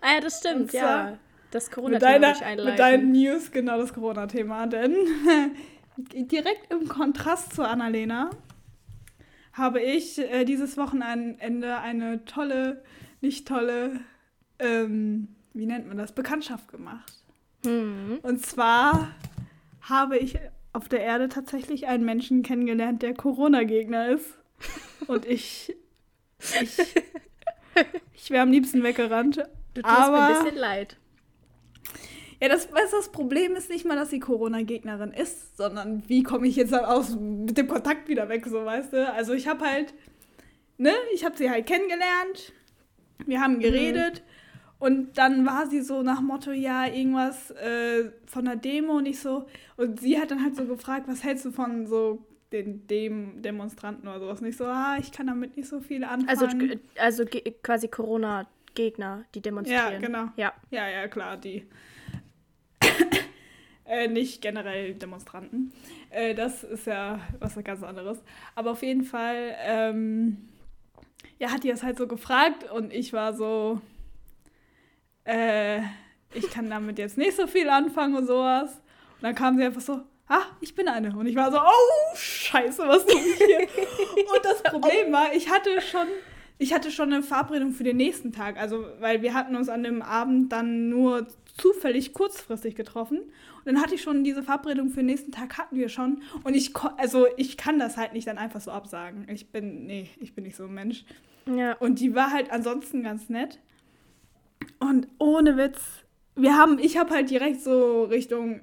Ah 0.00 0.14
ja, 0.14 0.20
das 0.20 0.38
stimmt, 0.38 0.72
ja. 0.72 1.18
das 1.50 1.70
Corona-Thema 1.70 2.34
mit, 2.56 2.64
mit 2.64 2.78
deinen 2.78 3.12
News, 3.12 3.50
genau 3.50 3.78
das 3.78 3.92
Corona-Thema. 3.92 4.66
Denn 4.66 4.94
direkt 5.96 6.72
im 6.72 6.88
Kontrast 6.88 7.54
zu 7.54 7.62
Annalena 7.62 8.30
habe 9.52 9.80
ich 9.80 10.18
äh, 10.18 10.44
dieses 10.44 10.76
Wochenende 10.76 11.78
eine 11.78 12.24
tolle, 12.24 12.82
nicht 13.20 13.46
tolle, 13.46 14.00
ähm, 14.58 15.28
wie 15.52 15.66
nennt 15.66 15.88
man 15.88 15.98
das, 15.98 16.12
Bekanntschaft 16.12 16.68
gemacht. 16.68 17.12
Mhm. 17.64 18.20
Und 18.22 18.44
zwar 18.44 19.14
habe 19.82 20.16
ich 20.18 20.38
auf 20.72 20.88
der 20.88 21.00
Erde 21.00 21.28
tatsächlich 21.28 21.88
einen 21.88 22.04
Menschen 22.04 22.42
kennengelernt, 22.42 23.02
der 23.02 23.14
Corona-Gegner 23.14 24.10
ist. 24.10 24.38
Und 25.06 25.26
ich, 25.26 25.74
ich, 26.38 26.78
ich 28.14 28.30
wäre 28.30 28.42
am 28.42 28.50
liebsten 28.50 28.82
weggerannt. 28.82 29.36
Du 29.74 29.82
tust 29.82 29.94
aber, 29.94 30.16
mir 30.16 30.26
ein 30.26 30.44
bisschen 30.44 30.58
leid. 30.58 30.96
Ja, 32.40 32.48
das, 32.48 32.68
das 32.70 33.12
Problem 33.12 33.54
ist 33.54 33.68
nicht 33.68 33.84
mal, 33.84 33.96
dass 33.96 34.08
sie 34.10 34.18
Corona-Gegnerin 34.18 35.12
ist, 35.12 35.58
sondern 35.58 36.02
wie 36.08 36.22
komme 36.22 36.48
ich 36.48 36.56
jetzt 36.56 36.72
aus 36.72 37.16
mit 37.18 37.58
dem 37.58 37.68
Kontakt 37.68 38.08
wieder 38.08 38.30
weg, 38.30 38.46
so 38.46 38.64
weißt 38.64 38.94
du? 38.94 39.12
Also 39.12 39.34
ich 39.34 39.46
habe 39.46 39.64
halt, 39.66 39.92
ne, 40.78 40.92
ich 41.12 41.24
habe 41.24 41.36
sie 41.36 41.50
halt 41.50 41.66
kennengelernt, 41.66 42.54
wir 43.26 43.42
haben 43.42 43.56
mhm. 43.56 43.60
geredet 43.60 44.22
mhm. 44.22 44.86
und 44.86 45.18
dann 45.18 45.44
war 45.44 45.66
sie 45.66 45.82
so 45.82 46.02
nach 46.02 46.22
Motto, 46.22 46.50
ja, 46.50 46.86
irgendwas 46.86 47.50
äh, 47.50 48.10
von 48.24 48.46
der 48.46 48.56
Demo 48.56 48.94
und 48.94 49.04
ich 49.04 49.20
so, 49.20 49.44
und 49.76 50.00
sie 50.00 50.18
hat 50.18 50.30
dann 50.30 50.42
halt 50.42 50.56
so 50.56 50.64
gefragt, 50.64 51.08
was 51.08 51.22
hältst 51.22 51.44
du 51.44 51.50
von 51.50 51.86
so 51.86 52.24
den 52.52 52.86
Dem 52.86 53.42
Demonstranten 53.42 54.08
oder 54.08 54.20
sowas? 54.20 54.40
Nicht 54.40 54.58
so, 54.58 54.64
ah, 54.64 54.96
ich 54.98 55.12
kann 55.12 55.26
damit 55.26 55.56
nicht 55.56 55.68
so 55.68 55.80
viel 55.80 56.04
anfangen. 56.04 56.28
Also, 56.98 57.24
also 57.24 57.24
quasi 57.62 57.88
Corona-Gegner, 57.88 59.24
die 59.34 59.40
demonstrieren. 59.40 59.92
Ja, 59.92 59.98
genau. 59.98 60.28
Ja, 60.36 60.52
ja, 60.70 60.88
ja 60.88 61.08
klar, 61.08 61.36
die. 61.36 61.66
äh, 63.84 64.08
nicht 64.08 64.42
generell 64.42 64.94
Demonstranten. 64.94 65.72
Äh, 66.10 66.34
das 66.34 66.64
ist 66.64 66.86
ja 66.86 67.20
was 67.38 67.56
ganz 67.62 67.82
anderes. 67.82 68.22
Aber 68.54 68.72
auf 68.72 68.82
jeden 68.82 69.04
Fall, 69.04 69.54
ähm, 69.64 70.48
ja, 71.38 71.50
hat 71.50 71.64
die 71.64 71.68
das 71.68 71.82
halt 71.82 71.98
so 71.98 72.06
gefragt 72.06 72.70
und 72.70 72.92
ich 72.92 73.12
war 73.12 73.34
so, 73.34 73.80
äh, 75.24 75.80
ich 76.34 76.50
kann 76.50 76.70
damit 76.70 76.98
jetzt 76.98 77.18
nicht 77.18 77.36
so 77.36 77.46
viel 77.46 77.68
anfangen 77.68 78.14
und 78.14 78.26
sowas. 78.26 78.72
Und 78.72 79.22
dann 79.22 79.34
kam 79.34 79.56
sie 79.56 79.64
einfach 79.64 79.80
so, 79.80 80.00
ah, 80.30 80.46
ich 80.60 80.74
bin 80.74 80.88
eine. 80.88 81.14
Und 81.14 81.26
ich 81.26 81.36
war 81.36 81.52
so, 81.52 81.58
oh, 81.58 82.16
scheiße, 82.16 82.82
was 82.86 83.04
tue 83.04 83.20
ich 83.20 83.36
hier? 83.36 83.60
und 84.34 84.44
das 84.44 84.62
Problem 84.62 85.12
war, 85.12 85.34
ich 85.34 85.50
hatte 85.50 85.80
schon 85.82 86.06
ich 86.60 86.74
hatte 86.74 86.90
schon 86.90 87.10
eine 87.10 87.22
Verabredung 87.22 87.72
für 87.72 87.84
den 87.84 87.96
nächsten 87.96 88.32
Tag. 88.32 88.58
Also, 88.60 88.84
weil 89.00 89.22
wir 89.22 89.32
hatten 89.32 89.56
uns 89.56 89.70
an 89.70 89.82
dem 89.82 90.02
Abend 90.02 90.52
dann 90.52 90.90
nur 90.90 91.26
zufällig 91.56 92.12
kurzfristig 92.12 92.74
getroffen. 92.74 93.18
Und 93.18 93.64
dann 93.64 93.80
hatte 93.80 93.94
ich 93.94 94.02
schon 94.02 94.24
diese 94.24 94.42
Verabredung 94.42 94.90
für 94.90 95.00
den 95.00 95.06
nächsten 95.06 95.32
Tag 95.32 95.56
hatten 95.56 95.76
wir 95.76 95.88
schon. 95.88 96.20
Und 96.44 96.54
ich, 96.54 96.74
also 96.98 97.26
ich 97.38 97.56
kann 97.56 97.78
das 97.78 97.96
halt 97.96 98.12
nicht 98.12 98.26
dann 98.26 98.36
einfach 98.36 98.60
so 98.60 98.72
absagen. 98.72 99.26
Ich 99.30 99.50
bin, 99.50 99.86
nee, 99.86 100.10
ich 100.20 100.34
bin 100.34 100.44
nicht 100.44 100.54
so 100.54 100.64
ein 100.64 100.74
Mensch. 100.74 101.06
Ja. 101.46 101.72
Und 101.78 101.98
die 101.98 102.14
war 102.14 102.30
halt 102.30 102.50
ansonsten 102.52 103.02
ganz 103.02 103.30
nett. 103.30 103.58
Und 104.80 105.08
ohne 105.18 105.56
Witz, 105.56 105.80
wir 106.36 106.58
haben, 106.58 106.78
ich 106.78 106.98
habe 106.98 107.14
halt 107.14 107.30
direkt 107.30 107.62
so 107.62 108.04
Richtung 108.04 108.60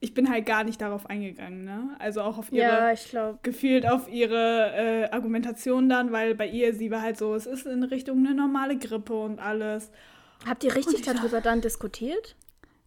ich 0.00 0.14
bin 0.14 0.30
halt 0.30 0.46
gar 0.46 0.64
nicht 0.64 0.80
darauf 0.80 1.06
eingegangen, 1.10 1.64
ne? 1.64 1.96
Also 1.98 2.20
auch 2.20 2.38
auf 2.38 2.52
ihre, 2.52 2.94
ja, 3.12 3.38
gefühlt 3.42 3.88
auf 3.88 4.08
ihre 4.08 4.72
äh, 4.74 5.10
Argumentation 5.10 5.88
dann, 5.88 6.12
weil 6.12 6.34
bei 6.34 6.46
ihr, 6.46 6.72
sie 6.72 6.90
war 6.90 7.02
halt 7.02 7.18
so, 7.18 7.34
es 7.34 7.46
ist 7.46 7.66
in 7.66 7.82
Richtung 7.82 8.18
eine 8.18 8.34
normale 8.34 8.76
Grippe 8.78 9.14
und 9.14 9.40
alles. 9.40 9.90
Habt 10.46 10.62
ihr 10.62 10.74
richtig 10.76 11.02
darüber 11.02 11.40
dann 11.40 11.60
diskutiert? 11.60 12.36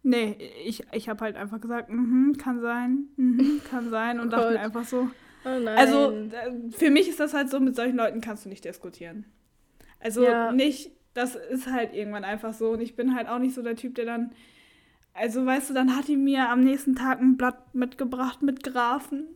Nee, 0.02 0.36
ich, 0.64 0.84
ich 0.92 1.08
habe 1.08 1.24
halt 1.24 1.36
einfach 1.36 1.60
gesagt, 1.60 1.88
mm 1.90 2.32
kann 2.38 2.60
sein, 2.60 3.08
mm 3.16 3.58
kann 3.70 3.90
sein 3.90 4.18
und 4.18 4.32
dachte 4.32 4.58
einfach 4.58 4.84
so. 4.84 5.08
Oh 5.44 5.58
nein. 5.58 5.76
Also 5.76 6.10
äh, 6.12 6.70
für 6.70 6.90
mich 6.90 7.08
ist 7.08 7.20
das 7.20 7.34
halt 7.34 7.50
so, 7.50 7.60
mit 7.60 7.76
solchen 7.76 7.96
Leuten 7.96 8.20
kannst 8.22 8.46
du 8.46 8.48
nicht 8.48 8.64
diskutieren. 8.64 9.26
Also 10.00 10.24
ja. 10.24 10.50
nicht, 10.50 10.92
das 11.14 11.34
ist 11.36 11.66
halt 11.66 11.94
irgendwann 11.94 12.24
einfach 12.24 12.54
so 12.54 12.70
und 12.70 12.80
ich 12.80 12.96
bin 12.96 13.14
halt 13.14 13.28
auch 13.28 13.38
nicht 13.38 13.54
so 13.54 13.62
der 13.62 13.76
Typ, 13.76 13.96
der 13.96 14.06
dann 14.06 14.32
also, 15.14 15.44
weißt 15.44 15.70
du, 15.70 15.74
dann 15.74 15.96
hat 15.96 16.08
die 16.08 16.16
mir 16.16 16.48
am 16.48 16.60
nächsten 16.60 16.96
Tag 16.96 17.20
ein 17.20 17.36
Blatt 17.36 17.74
mitgebracht 17.74 18.42
mit 18.42 18.62
Graphen, 18.62 19.26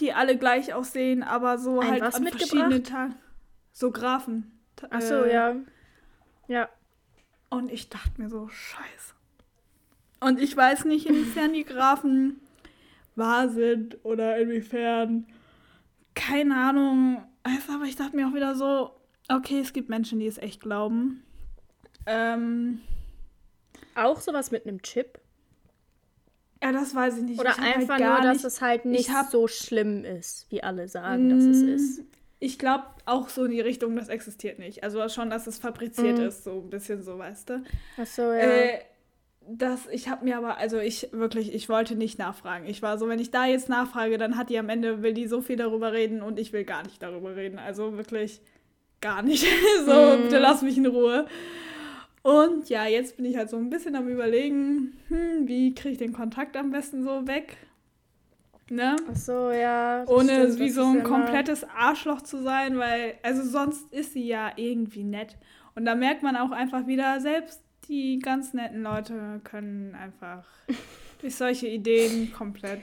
die 0.00 0.12
alle 0.12 0.36
gleich 0.38 0.74
aussehen, 0.74 1.22
aber 1.22 1.58
so 1.58 1.80
ein 1.80 1.90
halt 1.90 2.02
was 2.02 2.14
an 2.14 2.28
verschiedenen 2.28 2.84
Tagen. 2.84 3.14
So 3.72 3.90
Graphen. 3.90 4.52
Ach 4.90 5.00
so, 5.00 5.22
äh, 5.22 5.34
ja. 5.34 5.56
Ja. 6.48 6.68
Und 7.50 7.70
ich 7.70 7.88
dachte 7.88 8.20
mir 8.20 8.28
so, 8.28 8.48
scheiße. 8.48 9.14
Und 10.20 10.40
ich 10.40 10.56
weiß 10.56 10.86
nicht, 10.86 11.06
inwiefern 11.06 11.52
die 11.52 11.64
Graphen 11.64 12.40
wahr 13.14 13.48
sind 13.48 14.04
oder 14.04 14.38
inwiefern. 14.38 15.26
Keine 16.14 16.56
Ahnung. 16.56 17.22
Also, 17.42 17.74
aber 17.74 17.84
ich 17.84 17.96
dachte 17.96 18.16
mir 18.16 18.28
auch 18.28 18.34
wieder 18.34 18.54
so, 18.54 18.90
okay, 19.28 19.60
es 19.60 19.72
gibt 19.72 19.88
Menschen, 19.88 20.18
die 20.18 20.26
es 20.26 20.38
echt 20.38 20.60
glauben. 20.60 21.22
Ähm, 22.06 22.80
auch 23.96 24.20
sowas 24.20 24.50
mit 24.50 24.66
einem 24.66 24.82
Chip? 24.82 25.18
Ja, 26.62 26.72
das 26.72 26.94
weiß 26.94 27.18
ich 27.18 27.22
nicht. 27.22 27.40
Oder 27.40 27.50
ich 27.50 27.58
halt 27.58 27.76
einfach 27.76 27.98
halt 28.00 28.04
nur, 28.04 28.20
dass 28.22 28.36
nicht, 28.38 28.44
es 28.44 28.60
halt 28.60 28.84
nicht 28.84 29.10
hab, 29.10 29.30
so 29.30 29.46
schlimm 29.46 30.04
ist, 30.04 30.50
wie 30.50 30.62
alle 30.62 30.88
sagen, 30.88 31.28
dass 31.28 31.44
es 31.44 31.62
mm, 31.62 31.68
ist. 31.68 32.02
Ich 32.38 32.58
glaube 32.58 32.84
auch 33.04 33.28
so 33.28 33.44
in 33.44 33.50
die 33.50 33.60
Richtung, 33.60 33.94
das 33.96 34.08
existiert 34.08 34.58
nicht. 34.58 34.82
Also 34.82 35.06
schon, 35.08 35.30
dass 35.30 35.46
es 35.46 35.58
fabriziert 35.58 36.18
mm. 36.18 36.22
ist, 36.22 36.44
so 36.44 36.62
ein 36.64 36.70
bisschen 36.70 37.02
so, 37.02 37.18
weißt 37.18 37.50
du. 37.50 37.62
Ach 38.00 38.06
so, 38.06 38.22
ja. 38.22 38.38
Äh, 38.38 38.80
das, 39.48 39.86
ich 39.92 40.08
habe 40.08 40.24
mir 40.24 40.36
aber, 40.38 40.58
also 40.58 40.78
ich 40.78 41.12
wirklich, 41.12 41.54
ich 41.54 41.68
wollte 41.68 41.94
nicht 41.94 42.18
nachfragen. 42.18 42.66
Ich 42.66 42.82
war 42.82 42.98
so, 42.98 43.08
wenn 43.08 43.20
ich 43.20 43.30
da 43.30 43.46
jetzt 43.46 43.68
nachfrage, 43.68 44.18
dann 44.18 44.36
hat 44.36 44.50
die 44.50 44.58
am 44.58 44.68
Ende, 44.68 45.02
will 45.02 45.14
die 45.14 45.28
so 45.28 45.40
viel 45.40 45.56
darüber 45.56 45.92
reden 45.92 46.20
und 46.20 46.38
ich 46.38 46.52
will 46.52 46.64
gar 46.64 46.82
nicht 46.82 47.02
darüber 47.02 47.36
reden. 47.36 47.58
Also 47.58 47.96
wirklich 47.96 48.40
gar 49.00 49.22
nicht. 49.22 49.46
so, 49.86 49.92
mm. 50.16 50.22
bitte 50.22 50.38
lass 50.38 50.62
mich 50.62 50.78
in 50.78 50.86
Ruhe. 50.86 51.26
Und 52.26 52.68
ja, 52.70 52.86
jetzt 52.86 53.16
bin 53.16 53.24
ich 53.24 53.36
halt 53.36 53.50
so 53.50 53.56
ein 53.56 53.70
bisschen 53.70 53.94
am 53.94 54.08
überlegen, 54.08 54.98
hm, 55.06 55.46
wie 55.46 55.72
kriege 55.76 55.92
ich 55.92 55.98
den 55.98 56.12
Kontakt 56.12 56.56
am 56.56 56.72
besten 56.72 57.04
so 57.04 57.28
weg? 57.28 57.56
Ne? 58.68 58.96
Ach 59.08 59.14
so, 59.14 59.52
ja. 59.52 60.04
Ohne 60.08 60.50
stimmt, 60.50 60.58
wie 60.58 60.70
so 60.70 60.86
ein 60.86 61.04
komplettes 61.04 61.62
Arschloch 61.62 62.20
zu 62.22 62.42
sein, 62.42 62.78
weil, 62.78 63.14
also 63.22 63.44
sonst 63.44 63.92
ist 63.92 64.14
sie 64.14 64.26
ja 64.26 64.50
irgendwie 64.56 65.04
nett. 65.04 65.36
Und 65.76 65.84
da 65.84 65.94
merkt 65.94 66.24
man 66.24 66.36
auch 66.36 66.50
einfach 66.50 66.88
wieder, 66.88 67.20
selbst 67.20 67.62
die 67.86 68.18
ganz 68.18 68.52
netten 68.54 68.82
Leute 68.82 69.40
können 69.44 69.94
einfach 69.94 70.44
durch 71.20 71.36
solche 71.36 71.68
Ideen 71.68 72.32
komplett 72.32 72.82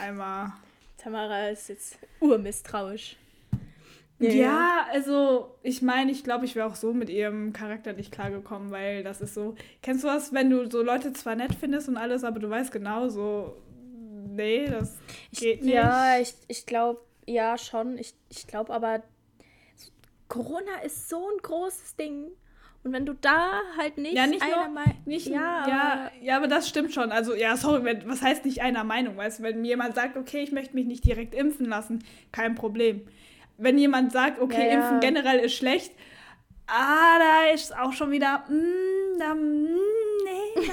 einmal. 0.00 0.52
Tamara 0.98 1.48
ist 1.48 1.68
jetzt 1.68 1.98
urmisstrauisch. 2.20 3.16
Ja, 4.32 4.42
ja, 4.42 4.86
also 4.92 5.54
ich 5.62 5.82
meine, 5.82 6.10
ich 6.10 6.24
glaube, 6.24 6.44
ich 6.44 6.54
wäre 6.54 6.66
auch 6.66 6.74
so 6.74 6.92
mit 6.92 7.10
ihrem 7.10 7.52
Charakter 7.52 7.92
nicht 7.92 8.12
klargekommen, 8.12 8.70
weil 8.70 9.02
das 9.02 9.20
ist 9.20 9.34
so. 9.34 9.54
Kennst 9.82 10.04
du 10.04 10.08
was, 10.08 10.32
wenn 10.32 10.50
du 10.50 10.70
so 10.70 10.82
Leute 10.82 11.12
zwar 11.12 11.36
nett 11.36 11.54
findest 11.54 11.88
und 11.88 11.96
alles, 11.96 12.24
aber 12.24 12.40
du 12.40 12.48
weißt 12.48 12.72
genau 12.72 13.08
so, 13.08 13.56
nee, 14.28 14.66
das 14.66 14.96
geht 15.32 15.58
ich, 15.58 15.62
nicht. 15.62 15.74
Ja, 15.74 16.18
ich, 16.18 16.34
ich 16.48 16.66
glaube, 16.66 17.00
ja, 17.26 17.58
schon. 17.58 17.98
Ich, 17.98 18.14
ich 18.30 18.46
glaube 18.46 18.72
aber, 18.72 19.02
Corona 20.28 20.80
ist 20.84 21.08
so 21.08 21.18
ein 21.18 21.42
großes 21.42 21.96
Ding. 21.96 22.28
Und 22.82 22.92
wenn 22.92 23.06
du 23.06 23.14
da 23.14 23.62
halt 23.78 23.96
nicht, 23.96 24.14
ja, 24.14 24.26
nicht 24.26 24.42
einer 24.42 24.68
Meinung. 24.68 24.96
Nicht, 25.06 25.26
ja, 25.26 25.66
ja, 25.66 26.10
ja, 26.20 26.36
aber 26.36 26.48
das 26.48 26.68
stimmt 26.68 26.92
schon. 26.92 27.12
Also, 27.12 27.34
ja, 27.34 27.56
sorry, 27.56 27.82
wenn, 27.82 28.06
was 28.06 28.20
heißt 28.20 28.44
nicht 28.44 28.60
einer 28.60 28.84
Meinung? 28.84 29.16
Weißt 29.16 29.38
du, 29.38 29.42
wenn 29.42 29.62
mir 29.62 29.68
jemand 29.68 29.94
sagt, 29.94 30.18
okay, 30.18 30.42
ich 30.42 30.52
möchte 30.52 30.74
mich 30.74 30.84
nicht 30.84 31.02
direkt 31.02 31.34
impfen 31.34 31.64
lassen, 31.66 32.04
kein 32.30 32.54
Problem 32.54 33.06
wenn 33.56 33.78
jemand 33.78 34.12
sagt, 34.12 34.40
okay, 34.40 34.68
ja, 34.68 34.74
Impfen 34.74 35.00
generell 35.00 35.38
ist 35.38 35.54
schlecht, 35.54 35.92
ah, 36.66 37.18
da 37.18 37.52
ist 37.52 37.76
auch 37.76 37.92
schon 37.92 38.10
wieder, 38.10 38.44
mm, 38.48 39.18
da, 39.18 39.34
mm, 39.34 39.78
nee, 40.24 40.70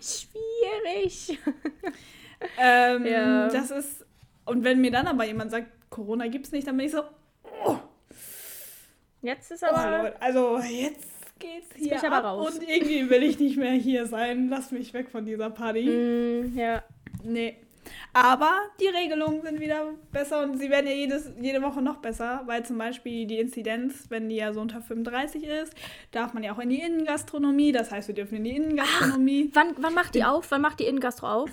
schwierig. 0.00 1.38
ähm, 2.58 3.06
ja. 3.06 3.48
Das 3.48 3.70
ist, 3.70 4.04
und 4.44 4.64
wenn 4.64 4.80
mir 4.80 4.90
dann 4.90 5.06
aber 5.06 5.24
jemand 5.24 5.50
sagt, 5.50 5.68
Corona 5.90 6.26
gibt's 6.28 6.52
nicht, 6.52 6.66
dann 6.66 6.76
bin 6.76 6.86
ich 6.86 6.92
so, 6.92 7.02
oh. 7.64 7.78
Jetzt 9.22 9.50
ist 9.50 9.64
aber. 9.64 10.12
Oh, 10.14 10.16
also, 10.20 10.58
jetzt 10.58 11.38
geht's 11.38 11.74
hier 11.74 11.94
jetzt 11.94 12.04
aber 12.04 12.18
raus. 12.18 12.54
Und 12.54 12.68
irgendwie 12.68 13.10
will 13.10 13.24
ich 13.24 13.38
nicht 13.40 13.56
mehr 13.56 13.72
hier 13.72 14.06
sein. 14.06 14.48
Lass 14.48 14.70
mich 14.70 14.94
weg 14.94 15.08
von 15.10 15.24
dieser 15.24 15.50
Party. 15.50 15.84
Mm, 15.84 16.56
ja. 16.56 16.84
Nee. 17.24 17.56
Aber 18.12 18.52
die 18.80 18.86
Regelungen 18.88 19.42
sind 19.42 19.60
wieder 19.60 19.92
besser 20.12 20.42
und 20.42 20.58
sie 20.58 20.70
werden 20.70 20.86
ja 20.86 20.92
jedes, 20.92 21.30
jede 21.40 21.62
Woche 21.62 21.82
noch 21.82 21.96
besser, 21.98 22.42
weil 22.46 22.64
zum 22.64 22.78
Beispiel 22.78 23.26
die 23.26 23.38
Inzidenz, 23.38 24.06
wenn 24.10 24.28
die 24.28 24.36
ja 24.36 24.52
so 24.52 24.60
unter 24.60 24.80
35 24.80 25.44
ist, 25.44 25.74
darf 26.12 26.32
man 26.34 26.42
ja 26.42 26.52
auch 26.54 26.58
in 26.58 26.70
die 26.70 26.80
Innengastronomie. 26.80 27.72
Das 27.72 27.90
heißt, 27.90 28.08
wir 28.08 28.14
dürfen 28.14 28.36
in 28.36 28.44
die 28.44 28.56
Innengastronomie. 28.56 29.50
Ach, 29.52 29.56
wann, 29.56 29.74
wann 29.78 29.94
macht 29.94 30.14
die 30.14 30.24
auf? 30.24 30.50
Wann 30.50 30.60
macht 30.62 30.80
die 30.80 30.84
Innengastro 30.86 31.26
auf? 31.28 31.50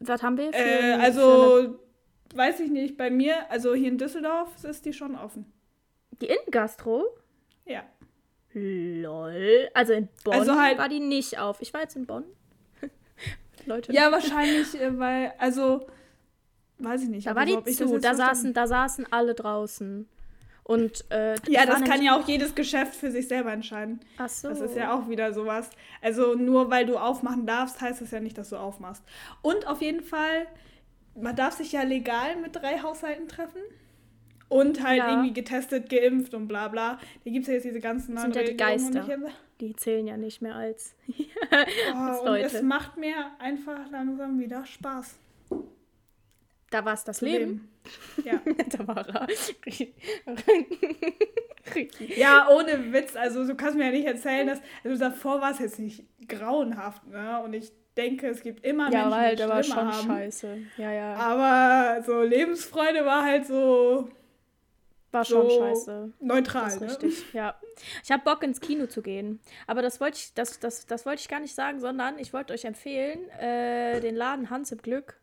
Was 0.00 0.22
haben 0.22 0.36
wir? 0.38 0.52
Für, 0.52 0.58
äh, 0.58 0.92
also, 0.94 1.78
weiß 2.34 2.60
ich 2.60 2.70
nicht. 2.70 2.96
Bei 2.96 3.10
mir, 3.10 3.50
also 3.50 3.74
hier 3.74 3.88
in 3.88 3.98
Düsseldorf 3.98 4.48
ist 4.64 4.84
die 4.86 4.92
schon 4.92 5.14
offen. 5.14 5.52
Die 6.20 6.26
Innengastro? 6.26 7.04
Ja. 7.66 7.82
Lol. 8.52 9.68
Also 9.74 9.92
in 9.92 10.08
Bonn 10.24 10.34
Also 10.34 10.54
halt- 10.60 10.78
war 10.78 10.88
die 10.88 11.00
nicht 11.00 11.38
auf. 11.38 11.60
Ich 11.60 11.72
war 11.72 11.82
jetzt 11.82 11.96
in 11.96 12.06
Bonn. 12.06 12.24
Leute. 13.66 13.92
Ja, 13.92 14.10
wahrscheinlich, 14.12 14.74
äh, 14.80 14.98
weil, 14.98 15.32
also, 15.38 15.86
weiß 16.78 17.02
ich 17.02 17.08
nicht. 17.08 17.26
da 17.26 17.34
war 17.34 17.46
die 17.46 17.62
zu. 17.64 17.98
Da 17.98 18.14
saßen, 18.14 18.52
da 18.54 18.66
saßen 18.66 19.06
alle 19.12 19.34
draußen. 19.34 20.08
Und 20.62 21.04
äh, 21.10 21.34
Ja, 21.48 21.66
das 21.66 21.82
kann 21.82 22.00
ja 22.00 22.16
auch 22.16 22.28
jedes 22.28 22.54
Geschäft 22.54 22.94
für 22.94 23.10
sich 23.10 23.26
selber 23.26 23.52
entscheiden. 23.52 23.98
Ach 24.18 24.28
so. 24.28 24.48
Das 24.48 24.60
ist 24.60 24.76
ja 24.76 24.92
auch 24.94 25.08
wieder 25.08 25.32
sowas. 25.32 25.68
Also 26.00 26.34
nur 26.36 26.70
weil 26.70 26.86
du 26.86 26.96
aufmachen 26.96 27.44
darfst, 27.44 27.80
heißt 27.80 28.00
das 28.00 28.12
ja 28.12 28.20
nicht, 28.20 28.38
dass 28.38 28.50
du 28.50 28.56
aufmachst. 28.56 29.02
Und 29.42 29.66
auf 29.66 29.80
jeden 29.82 30.02
Fall, 30.02 30.46
man 31.16 31.34
darf 31.34 31.54
sich 31.56 31.72
ja 31.72 31.82
legal 31.82 32.36
mit 32.36 32.54
drei 32.54 32.78
Haushalten 32.78 33.26
treffen. 33.26 33.60
Und 34.48 34.82
halt 34.84 34.98
Ja. 34.98 35.10
irgendwie 35.10 35.32
getestet, 35.32 35.88
geimpft 35.90 36.34
und 36.34 36.46
bla 36.46 36.68
bla. 36.68 36.98
Da 37.24 37.30
gibt 37.30 37.42
es 37.42 37.48
ja 37.48 37.54
jetzt 37.54 37.64
diese 37.64 37.80
ganzen 37.80 38.14
neuen 38.14 38.32
sind 38.32 38.36
ja 38.36 38.50
die. 38.50 38.56
Geister. 38.56 39.06
Und, 39.60 39.68
Die 39.68 39.76
zählen 39.76 40.06
ja 40.06 40.16
nicht 40.16 40.42
mehr 40.42 40.54
als. 40.54 40.94
oh, 41.08 41.12
Als 41.94 42.20
und 42.20 42.26
Leute. 42.26 42.46
es 42.46 42.62
macht 42.62 42.96
mir 42.96 43.14
einfach 43.38 43.90
langsam 43.90 44.38
wieder 44.38 44.64
Spaß. 44.64 45.18
Da 46.70 46.84
war 46.84 46.94
es 46.94 47.04
das 47.04 47.18
zu 47.18 47.24
Leben. 47.24 47.68
Ja. 48.24 48.40
da 48.78 48.86
war 48.86 49.08
er. 49.08 49.26
ja, 52.16 52.48
ohne 52.48 52.92
Witz. 52.92 53.16
Also 53.16 53.46
du 53.46 53.54
kannst 53.56 53.76
mir 53.76 53.86
ja 53.86 53.90
nicht 53.90 54.06
erzählen, 54.06 54.46
dass. 54.46 54.60
Also 54.84 54.98
davor 54.98 55.40
war 55.40 55.50
es 55.50 55.58
jetzt 55.58 55.78
nicht 55.78 56.04
grauenhaft, 56.28 57.06
ne? 57.08 57.42
Und 57.42 57.54
ich 57.54 57.72
denke, 57.96 58.28
es 58.28 58.42
gibt 58.42 58.64
immer 58.64 58.90
ja, 58.90 59.06
Menschen, 59.06 59.14
halt, 59.20 59.38
die 59.38 59.42
schlimmer 59.42 59.62
schon 59.64 59.92
haben. 59.92 60.06
scheiße. 60.06 60.58
Ja, 60.76 60.92
ja. 60.92 61.14
Aber 61.14 62.02
so 62.04 62.22
Lebensfreude 62.22 63.04
war 63.04 63.24
halt 63.24 63.46
so 63.46 64.08
War 65.12 65.24
schon 65.24 65.50
so 65.50 65.58
scheiße. 65.58 66.12
neutral. 66.20 66.64
Das 66.64 66.74
ist 66.74 66.80
ne? 66.80 66.88
richtig, 66.88 67.32
ja. 67.32 67.56
Ich 68.04 68.12
habe 68.12 68.22
Bock 68.22 68.42
ins 68.42 68.60
Kino 68.60 68.86
zu 68.86 69.02
gehen. 69.02 69.40
Aber 69.66 69.82
das 69.82 70.00
wollte 70.00 70.18
ich, 70.18 70.34
das, 70.34 70.60
das, 70.60 70.86
das 70.86 71.04
wollte 71.04 71.20
ich 71.20 71.28
gar 71.28 71.40
nicht 71.40 71.54
sagen, 71.54 71.80
sondern 71.80 72.18
ich 72.18 72.32
wollte 72.32 72.52
euch 72.52 72.64
empfehlen, 72.64 73.28
äh, 73.30 74.00
den 74.00 74.14
Laden 74.14 74.50
Hans 74.50 74.70
im 74.70 74.78
Glück. 74.78 75.20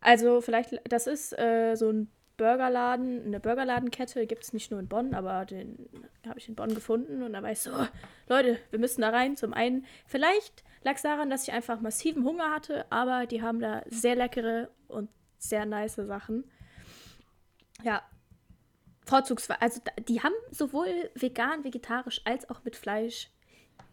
Also 0.00 0.40
vielleicht, 0.40 0.80
das 0.88 1.06
ist 1.06 1.36
äh, 1.38 1.74
so 1.74 1.90
ein 1.90 2.10
Burgerladen, 2.36 3.24
eine 3.26 3.40
Burgerladenkette, 3.40 4.26
gibt 4.26 4.44
es 4.44 4.52
nicht 4.52 4.70
nur 4.70 4.78
in 4.78 4.88
Bonn, 4.88 5.12
aber 5.14 5.44
den 5.44 5.88
habe 6.26 6.38
ich 6.38 6.48
in 6.48 6.54
Bonn 6.54 6.72
gefunden 6.74 7.22
und 7.22 7.32
da 7.32 7.42
war 7.42 7.50
ich 7.50 7.60
so, 7.60 7.72
Leute, 8.28 8.58
wir 8.70 8.78
müssen 8.78 9.00
da 9.00 9.10
rein. 9.10 9.36
Zum 9.36 9.52
einen, 9.52 9.84
vielleicht 10.06 10.62
lag 10.84 10.94
es 10.94 11.02
daran, 11.02 11.30
dass 11.30 11.42
ich 11.42 11.52
einfach 11.52 11.80
massiven 11.80 12.24
Hunger 12.24 12.50
hatte, 12.50 12.86
aber 12.90 13.26
die 13.26 13.42
haben 13.42 13.58
da 13.58 13.82
sehr 13.86 14.14
leckere 14.14 14.70
und 14.86 15.10
sehr 15.38 15.66
nice 15.66 15.96
Sachen. 15.96 16.44
Ja, 17.82 18.02
vorzugsweise, 19.08 19.60
also 19.60 19.80
die 20.08 20.22
haben 20.22 20.34
sowohl 20.50 21.10
vegan, 21.14 21.64
vegetarisch 21.64 22.20
als 22.24 22.48
auch 22.50 22.64
mit 22.64 22.76
Fleisch. 22.76 23.30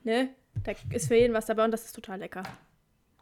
Ne? 0.03 0.29
Da 0.63 0.74
ist 0.91 1.07
für 1.07 1.15
jeden 1.15 1.34
was 1.34 1.45
dabei 1.45 1.65
und 1.65 1.72
das 1.72 1.86
ist 1.86 1.93
total 1.93 2.19
lecker. 2.19 2.43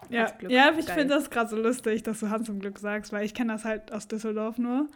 Ja, 0.09 0.27
ja 0.47 0.73
ich 0.77 0.85
finde 0.85 1.15
das 1.15 1.29
gerade 1.29 1.49
so 1.49 1.55
lustig, 1.55 2.03
dass 2.03 2.19
du 2.19 2.29
Hans 2.29 2.49
im 2.49 2.59
Glück 2.59 2.77
sagst, 2.77 3.13
weil 3.13 3.25
ich 3.25 3.33
kenne 3.33 3.53
das 3.53 3.63
halt 3.63 3.91
aus 3.91 4.07
Düsseldorf 4.07 4.57
nur. 4.57 4.87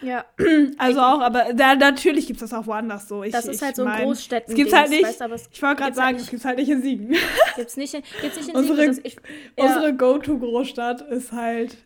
Ja, 0.00 0.24
Also 0.78 1.00
auch, 1.00 1.20
aber 1.20 1.52
da, 1.54 1.74
natürlich 1.74 2.26
gibt 2.26 2.42
es 2.42 2.50
das 2.50 2.58
auch 2.58 2.66
woanders 2.66 3.08
so. 3.08 3.22
Ich, 3.22 3.32
das 3.32 3.46
ist 3.46 3.62
halt 3.62 3.76
so 3.76 3.82
ein 3.82 3.88
mein, 3.88 4.04
Großstädten. 4.04 4.52
Es 4.52 4.56
gibt 4.56 4.72
halt 4.72 4.90
nicht, 4.90 5.04
Weißt, 5.04 5.20
es 5.20 5.48
ich 5.52 5.62
wollte 5.62 5.76
gerade 5.76 5.84
halt 5.84 5.94
sagen, 5.94 6.16
es 6.16 6.28
gibt 6.28 6.44
halt 6.44 6.58
nicht 6.58 6.68
in 6.68 6.82
Siegen. 6.82 7.16
gibt's 7.56 7.76
nicht 7.76 7.94
in, 7.94 8.02
gibt's 8.20 8.36
nicht 8.36 8.48
in 8.48 8.56
Unsere- 8.56 8.92
Siegen. 8.92 9.00
Ich, 9.04 9.16
ja, 9.58 9.64
Unsere 9.64 9.94
Go-To-Großstadt 9.94 11.02
ist 11.02 11.32
halt, 11.32 11.76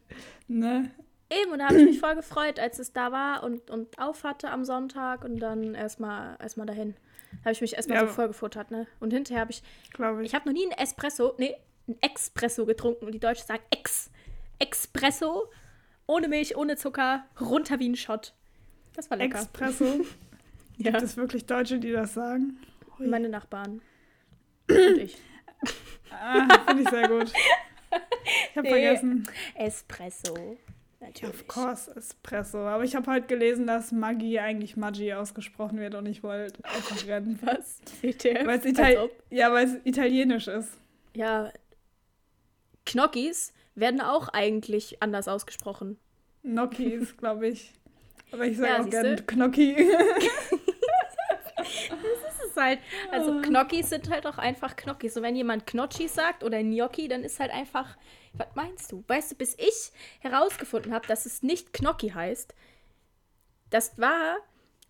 ne? 0.47 0.91
Eben, 1.31 1.53
und 1.53 1.59
da 1.59 1.67
habe 1.69 1.79
ich 1.79 1.85
mich 1.87 1.99
voll 2.01 2.15
gefreut, 2.15 2.59
als 2.59 2.79
es 2.79 2.93
da 2.93 3.13
war 3.13 3.43
und, 3.43 3.71
und 3.71 3.99
auf 3.99 4.25
hatte 4.25 4.51
am 4.51 4.65
Sonntag 4.65 5.25
und 5.25 5.39
dann 5.41 5.75
erstmal 5.75 6.37
erstmal 6.41 6.67
dahin. 6.67 6.97
Habe 7.41 7.53
ich 7.53 7.61
mich 7.61 7.75
erstmal 7.75 7.99
Ja. 7.99 8.07
so 8.07 8.13
voll 8.13 8.29
gefuttert, 8.29 8.71
ne? 8.71 8.87
Und 9.01 9.13
hinterher 9.13 9.43
habe 9.43 9.51
ich 9.53 9.63
Glaube 9.93 10.23
ich. 10.23 10.29
Ich 10.29 10.35
habe 10.35 10.47
noch 10.49 10.55
nie 10.55 10.63
einen 10.65 10.73
Espresso, 10.73 11.35
nee, 11.39 11.55
einen 11.87 11.99
Expresso 12.01 12.65
getrunken 12.67 13.05
und 13.07 13.13
die 13.13 13.21
Deutschen 13.21 13.47
sagen 13.47 13.63
Ex. 13.71 14.11
Espresso, 14.59 15.51
ohne 16.07 16.27
Milch, 16.29 16.57
ohne 16.57 16.77
Zucker, 16.77 17.25
runter 17.41 17.79
wie 17.79 17.89
ein 17.89 17.97
Shot. 17.97 18.33
Das 18.95 19.11
war 19.11 19.19
lecker. 19.19 19.39
Expresso. 19.39 19.85
ja. 20.79 20.91
Gibt 20.93 21.03
es 21.03 21.17
wirklich 21.17 21.45
Deutsche, 21.47 21.79
die 21.79 21.93
das 21.93 22.15
sagen? 22.15 22.59
Hui. 22.99 23.07
Meine 23.07 23.29
Nachbarn. 23.29 23.83
Und 24.71 24.99
ich. 24.99 25.17
Ah, 26.11 26.49
finde 26.67 26.83
ich 26.83 26.89
sehr 26.89 27.09
gut. 27.09 27.31
Ich 28.51 28.57
habe 28.57 28.63
Nee. 28.63 28.71
vergessen. 28.71 29.29
Espresso. 29.55 30.57
Natürlich. 31.01 31.35
Of 31.35 31.47
course, 31.47 31.91
Espresso. 31.95 32.59
Aber 32.59 32.83
ich 32.83 32.97
habe 32.97 33.11
heute 33.11 33.27
gelesen, 33.29 33.67
dass 33.67 33.93
Maggi 33.93 34.39
eigentlich 34.41 34.77
Maggi 34.77 35.13
ausgesprochen 35.13 35.79
wird 35.79 35.95
und 35.95 36.07
ich 36.07 36.23
wollte 36.23 36.65
einfach 36.65 37.07
rennen. 37.07 37.39
Was? 37.45 37.81
WTF? 38.03 38.47
Weil 38.47 38.59
es 38.59 38.65
Als 38.65 38.67
Ital 38.67 38.97
ob. 38.99 39.11
ja, 39.31 39.53
weil 39.53 39.67
es 39.67 39.77
italienisch 39.85 40.49
ist. 40.49 40.71
Ja. 41.15 41.53
Knockis 42.85 43.53
werden 43.75 44.01
auch 44.01 44.29
eigentlich 44.29 45.01
anders 45.03 45.29
ausgesprochen. 45.29 45.99
Gnocchis, 46.43 47.17
glaube 47.17 47.49
ich. 47.49 47.73
Aber 48.33 48.45
ich 48.47 48.57
sage 48.57 48.71
Ja, 48.71 48.83
auch 48.83 48.91
gerne 48.91 49.17
Gnocchi. 49.27 49.77
Halt, 52.59 52.81
also 53.11 53.41
Knockis 53.41 53.91
sind 53.91 54.11
halt 54.11 54.27
auch 54.27 54.39
einfach 54.39 54.77
Knockis. 54.77 55.17
Und 55.17 55.23
wenn 55.23 55.37
jemand 55.37 55.67
Knocchis 55.67 56.15
sagt 56.15 56.45
oder 56.45 56.63
Gnocchi, 56.63 57.09
dann 57.09 57.25
ist 57.25 57.41
halt 57.41 57.53
einfach, 57.53 57.97
was 58.35 58.49
meinst 58.55 58.93
du? 58.93 59.05
Weißt 59.07 59.33
du, 59.33 59.37
bis 59.37 59.55
ich 59.59 59.93
herausgefunden 60.21 60.93
habe, 60.93 61.07
dass 61.07 61.27
es 61.27 61.43
nicht 61.43 61.73
Knocchi 61.73 62.11
heißt, 62.11 62.55
das 63.71 63.99
war 63.99 64.39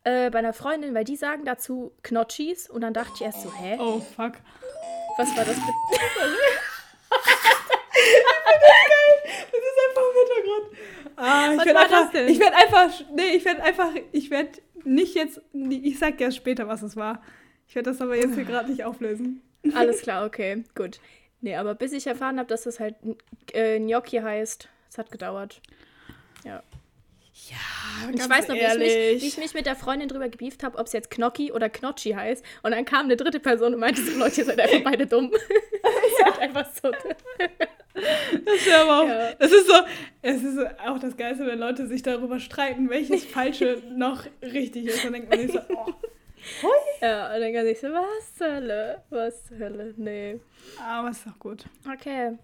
äh, 0.04 0.30
bei 0.30 0.38
einer 0.38 0.52
Freundin, 0.52 0.94
weil 0.94 1.04
die 1.04 1.16
sagen 1.16 1.44
dazu 1.44 1.92
Knotschis 2.02 2.68
und 2.70 2.80
dann 2.80 2.94
dachte 2.94 3.12
ich 3.16 3.22
erst 3.22 3.42
so, 3.42 3.52
hä? 3.52 3.76
Oh, 3.78 4.00
fuck. 4.00 4.34
Was 5.16 5.36
war 5.36 5.44
das? 5.44 5.56
Mit 5.56 5.66
Das 9.50 9.60
ist 9.60 9.78
einfach 9.88 10.02
im 10.02 10.16
Hintergrund. 10.18 10.66
Ah, 11.16 11.52
ich 11.52 11.64
werde 11.64 11.78
einfach, 11.80 12.14
ich 12.14 12.38
werde 12.38 12.56
einfach, 12.56 13.04
nee, 13.12 13.30
ich 13.34 13.44
werde 13.44 13.62
einfach, 13.62 13.90
ich 14.12 14.30
werde 14.30 14.52
nicht 14.84 15.14
jetzt, 15.14 15.40
ich 15.52 15.98
sag 15.98 16.18
dir 16.18 16.30
später, 16.30 16.68
was 16.68 16.82
es 16.82 16.96
war. 16.96 17.22
Ich 17.68 17.74
werde 17.74 17.90
das 17.90 18.00
aber 18.00 18.16
jetzt 18.16 18.34
hier 18.34 18.44
gerade 18.44 18.70
nicht 18.70 18.84
auflösen. 18.84 19.42
Alles 19.74 20.00
klar, 20.02 20.24
okay, 20.24 20.64
gut. 20.74 21.00
Nee, 21.40 21.54
aber 21.56 21.74
bis 21.74 21.92
ich 21.92 22.06
erfahren 22.06 22.38
habe, 22.38 22.48
dass 22.48 22.62
das 22.62 22.80
halt 22.80 22.96
äh, 23.52 23.78
Gnocchi 23.78 24.18
heißt, 24.18 24.68
es 24.90 24.98
hat 24.98 25.10
gedauert. 25.10 25.60
Ja. 26.44 26.62
Und 28.06 28.14
ich 28.14 28.28
weiß 28.28 28.48
noch, 28.48 28.56
wie 28.56 28.60
ich, 28.60 28.78
mich, 28.78 28.88
ehrlich. 28.88 29.22
wie 29.22 29.26
ich 29.28 29.38
mich 29.38 29.54
mit 29.54 29.66
der 29.66 29.76
Freundin 29.76 30.08
drüber 30.08 30.28
gebieft 30.28 30.64
habe, 30.64 30.76
ob 30.78 30.86
es 30.86 30.92
jetzt 30.92 31.10
Knocki 31.10 31.52
oder 31.52 31.68
Knocchi 31.68 32.10
heißt. 32.12 32.44
Und 32.62 32.72
dann 32.72 32.84
kam 32.84 33.04
eine 33.04 33.16
dritte 33.16 33.38
Person 33.38 33.74
und 33.74 33.80
meinte 33.80 34.02
so, 34.02 34.18
Leute, 34.18 34.40
ihr 34.40 34.44
seid 34.46 34.60
einfach 34.60 34.82
beide 34.82 35.06
dumm. 35.06 35.30
ist 35.32 36.24
halt 36.24 36.38
einfach 36.40 36.66
so. 36.82 36.90
Das 36.90 38.54
ist 38.54 38.66
ja 38.66 38.82
aber 38.82 39.02
auch, 39.02 39.08
Ja. 39.08 39.34
das 39.34 39.52
ist 39.52 39.66
so, 39.66 39.74
es 40.22 40.42
ist 40.42 40.58
auch 40.84 40.98
das 40.98 41.16
Geilste, 41.16 41.46
wenn 41.46 41.58
Leute 41.58 41.86
sich 41.86 42.02
darüber 42.02 42.40
streiten, 42.40 42.90
welches 42.90 43.24
Falsche 43.26 43.82
noch 43.96 44.24
richtig 44.42 44.86
ist. 44.86 45.04
Dann 45.04 45.12
denkt 45.12 45.30
man 45.30 45.40
sich 45.40 45.52
so, 45.52 45.60
oh, 45.74 45.92
Ja, 47.00 47.34
und 47.34 47.40
dann 47.40 47.52
kann 47.52 47.66
ich 47.66 47.80
so, 47.80 47.88
was 47.88 48.34
zur 48.34 48.54
Hölle? 48.54 49.02
Was 49.10 49.46
zur 49.46 49.58
Hölle? 49.58 49.94
Nee. 49.96 50.40
aber 50.84 51.10
ist 51.10 51.26
doch 51.26 51.38
gut. 51.38 51.64
Okay. 51.92 52.38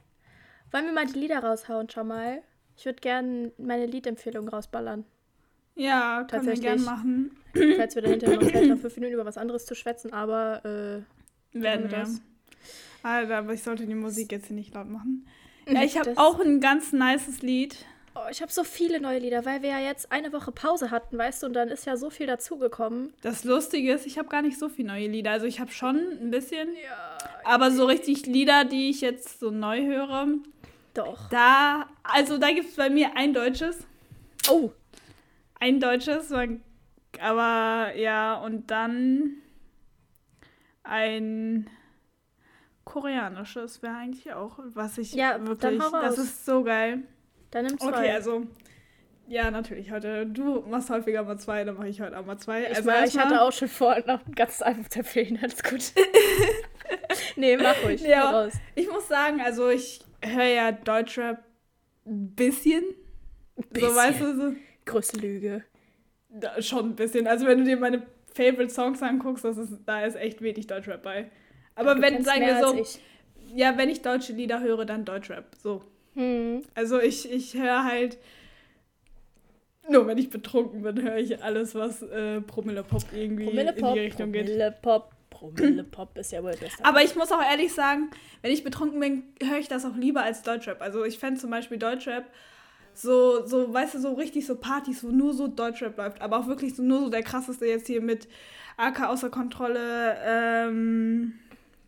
Wollen 0.71 0.87
wir 0.87 0.93
mal 0.93 1.07
die 1.07 1.19
Lieder 1.19 1.39
raushauen, 1.39 1.89
schon 1.91 2.09
mal? 2.09 2.43
Ich 2.77 2.85
würde 2.85 3.01
gerne 3.01 3.53
meine 3.59 3.87
Liedempfehlung 3.87 4.49
rausballern. 4.49 5.05
Ja, 5.77 6.25
können 6.25 6.47
wir 6.47 6.55
Tatsächlich. 6.55 6.61
gern 6.63 6.85
machen. 6.85 7.37
Falls 7.77 7.95
wir 7.95 8.03
dann 8.03 8.11
hinterher 8.13 8.37
noch 8.37 8.53
Zeit 8.53 8.71
haben, 8.71 8.81
fünf 8.81 8.97
Minuten 8.97 9.15
über 9.15 9.25
was 9.25 9.39
anderes 9.39 9.67
zu 9.67 9.75
schwätzen, 9.75 10.13
aber 10.13 10.65
äh, 10.65 11.61
Werden 11.61 11.91
wir 11.91 11.99
das. 11.99 12.21
Alter, 13.03 13.39
aber 13.39 13.53
ich 13.55 13.63
sollte 13.63 13.87
die 13.87 13.95
Musik 13.95 14.33
jetzt 14.33 14.47
hier 14.47 14.57
nicht 14.57 14.75
laut 14.75 14.89
machen. 14.89 15.27
Ja, 15.67 15.83
ich 15.83 15.99
habe 15.99 16.13
auch 16.17 16.41
ein 16.41 16.61
ganz 16.61 16.93
nices 16.93 17.41
Lied. 17.41 17.87
Oh, 18.17 18.29
ich 18.31 18.41
habe 18.43 18.53
so 18.53 18.63
viele 18.63 19.01
neue 19.01 19.19
Lieder, 19.19 19.45
weil 19.45 19.63
wir 19.63 19.71
ja 19.71 19.81
jetzt 19.81 20.13
eine 20.13 20.33
Woche 20.33 20.53
Pause 20.53 20.93
hatten, 20.93 21.19
weißt 21.19 21.43
du, 21.43 21.47
und 21.49 21.53
dann 21.55 21.69
ist 21.69 21.85
ja 21.85 21.97
so 21.97 22.11
viel 22.11 22.29
dazugekommen. 22.29 23.13
Das 23.23 23.43
Lustige 23.43 23.93
ist, 23.93 24.07
ich 24.07 24.19
habe 24.19 24.29
gar 24.29 24.41
nicht 24.43 24.57
so 24.59 24.69
viele 24.69 24.89
neue 24.89 25.09
Lieder. 25.09 25.33
Also 25.33 25.47
ich 25.47 25.59
habe 25.59 25.73
schon 25.73 25.97
ein 25.97 26.31
bisschen, 26.31 26.69
Ja. 26.75 27.19
aber 27.45 27.73
so 27.73 27.87
richtig 27.87 28.27
Lieder, 28.27 28.65
die 28.65 28.89
ich 28.91 29.01
jetzt 29.01 29.41
so 29.41 29.51
neu 29.51 29.85
höre, 29.85 30.29
Doch. 30.95 31.29
da, 31.31 31.89
also 32.05 32.39
da 32.39 32.53
gibt 32.53 32.69
es 32.69 32.77
bei 32.77 32.89
mir 32.89 33.17
ein 33.17 33.35
deutsches. 33.35 33.79
Oh, 34.49 34.71
Ein 35.59 35.81
deutsches, 35.81 36.33
aber 37.21 37.97
ja, 37.97 38.35
und 38.37 38.71
dann 38.71 39.37
ein 40.85 41.69
koreanisches 42.85 43.83
wäre 43.83 43.95
eigentlich 43.97 44.33
auch, 44.35 44.59
was 44.75 44.99
ich 44.99 45.15
Ja, 45.15 45.45
wirklich, 45.45 45.81
das 45.81 46.19
ist 46.19 46.45
so 46.45 46.63
geil. 46.63 47.03
Dann 47.55 47.67
nimm 47.67 47.79
zwei. 47.79 47.89
Okay, 47.89 48.11
also 48.11 48.47
ja, 49.29 49.51
natürlich 49.51 49.91
heute. 49.91 50.27
Du 50.27 50.63
machst 50.69 50.91
häufiger 50.91 51.23
mal 51.23 51.39
zwei, 51.39 51.65
dann 51.65 51.77
mache 51.77 51.89
ich 51.89 52.01
heute 52.01 52.19
auch 52.19 52.27
mal 52.27 52.37
zwei. 52.37 52.63
ich, 52.63 52.77
also 52.77 52.91
war, 52.91 53.05
ich 53.05 53.17
hatte 53.17 53.41
auch 53.41 53.53
schon 53.53 53.69
vor, 53.69 53.97
noch 54.07 54.27
ein 54.27 54.35
ganzes 54.35 54.61
Album 54.61 54.91
zu 54.91 54.99
empfehlen, 54.99 55.39
alles 55.41 55.63
gut. 55.63 55.93
nee, 57.37 57.57
mach 57.57 57.83
ruhig. 57.85 58.03
Ja. 58.03 58.31
raus. 58.31 58.55
Ich 58.75 58.89
muss 58.91 59.09
sagen, 59.09 59.41
also 59.41 59.71
ich 59.71 60.01
höre 60.21 60.45
ja 60.45 60.73
Deutschrap 60.73 61.43
ein 62.05 62.35
bisschen. 62.35 62.83
So, 63.57 63.63
Bisschen. 63.71 63.97
weißt 63.97 64.21
du, 64.21 64.37
so, 64.37 64.53
Größte 64.85 65.19
Lüge. 65.21 65.63
da, 66.29 66.61
schon 66.61 66.91
ein 66.91 66.97
bisschen. 66.97 67.29
Also 67.29 67.47
wenn 67.47 67.59
du 67.59 67.65
dir 67.65 67.77
meine 67.77 68.03
Favorite 68.35 68.71
Songs 68.71 69.01
anguckst, 69.01 69.45
das 69.45 69.57
ist, 69.57 69.79
da 69.87 70.05
ist 70.05 70.17
echt 70.17 70.43
wenig 70.43 70.67
Deutschrap 70.67 71.03
bei. 71.05 71.31
Aber 71.77 72.01
wenn, 72.03 72.25
sagen 72.25 72.41
wir 72.43 72.61
so, 72.61 72.85
ja, 73.55 73.79
wenn 73.79 73.89
ich 73.89 74.03
deutsche 74.03 74.33
Lieder 74.33 74.61
höre, 74.61 74.85
dann 74.85 75.05
Deutschrap. 75.05 75.55
So. 75.57 75.85
Hm. 76.15 76.63
Also 76.75 77.01
ich, 77.01 77.31
ich 77.31 77.55
höre 77.55 77.85
halt. 77.85 78.19
Nur 79.89 80.07
wenn 80.07 80.17
ich 80.17 80.31
betrunken 80.31 80.83
bin, 80.83 81.03
höre 81.03 81.19
ich 81.19 81.43
alles, 81.43 81.75
was 81.75 82.01
äh, 82.03 82.41
Promille-Pop 82.41 83.05
irgendwie 83.13 83.45
Promille 83.45 83.73
-Pop, 83.73 83.89
in 83.89 83.95
die 83.95 84.01
Richtung 84.01 84.33
geht. 84.33 84.47
Promille-Pop, 84.47 85.11
Promille-Pop 85.29 86.17
ist 86.17 86.33
ja 86.33 86.43
wohl 86.43 86.53
das. 86.53 86.73
Aber 86.83 87.03
ich 87.03 87.15
muss 87.17 87.31
auch 87.33 87.43
ehrlich 87.43 87.75
sagen, 87.75 88.11
wenn 88.41 88.51
ich 88.51 88.65
betrunken 88.65 88.99
bin, 88.99 89.25
höre 89.43 89.59
ich 89.59 89.69
das 89.69 89.85
auch 89.85 89.95
lieber 89.95 90.23
als 90.23 90.43
Deutschrap. 90.43 90.81
Also 90.81 91.05
ich 91.05 91.19
fände 91.19 91.39
zum 91.39 91.51
Beispiel 91.51 91.77
Deutschrap 91.77 92.25
so, 92.95 93.45
so, 93.45 93.73
weißt 93.75 93.95
du, 93.95 93.99
so 93.99 94.13
richtig 94.15 94.47
so 94.47 94.57
Partys, 94.57 95.05
wo 95.05 95.09
nur 95.09 95.35
so 95.35 95.49
Deutschrap 95.49 95.99
läuft, 95.99 96.23
aber 96.23 96.39
auch 96.39 96.47
wirklich 96.47 96.77
so 96.77 96.83
nur 96.83 97.01
so 97.01 97.11
der 97.11 97.23
krasseste 97.23 97.67
jetzt 97.67 97.89
hier 97.89 98.01
mit 98.01 98.29
AK 98.77 99.09
außer 99.09 99.31
Kontrolle, 99.31 100.17
ähm, 100.25 101.35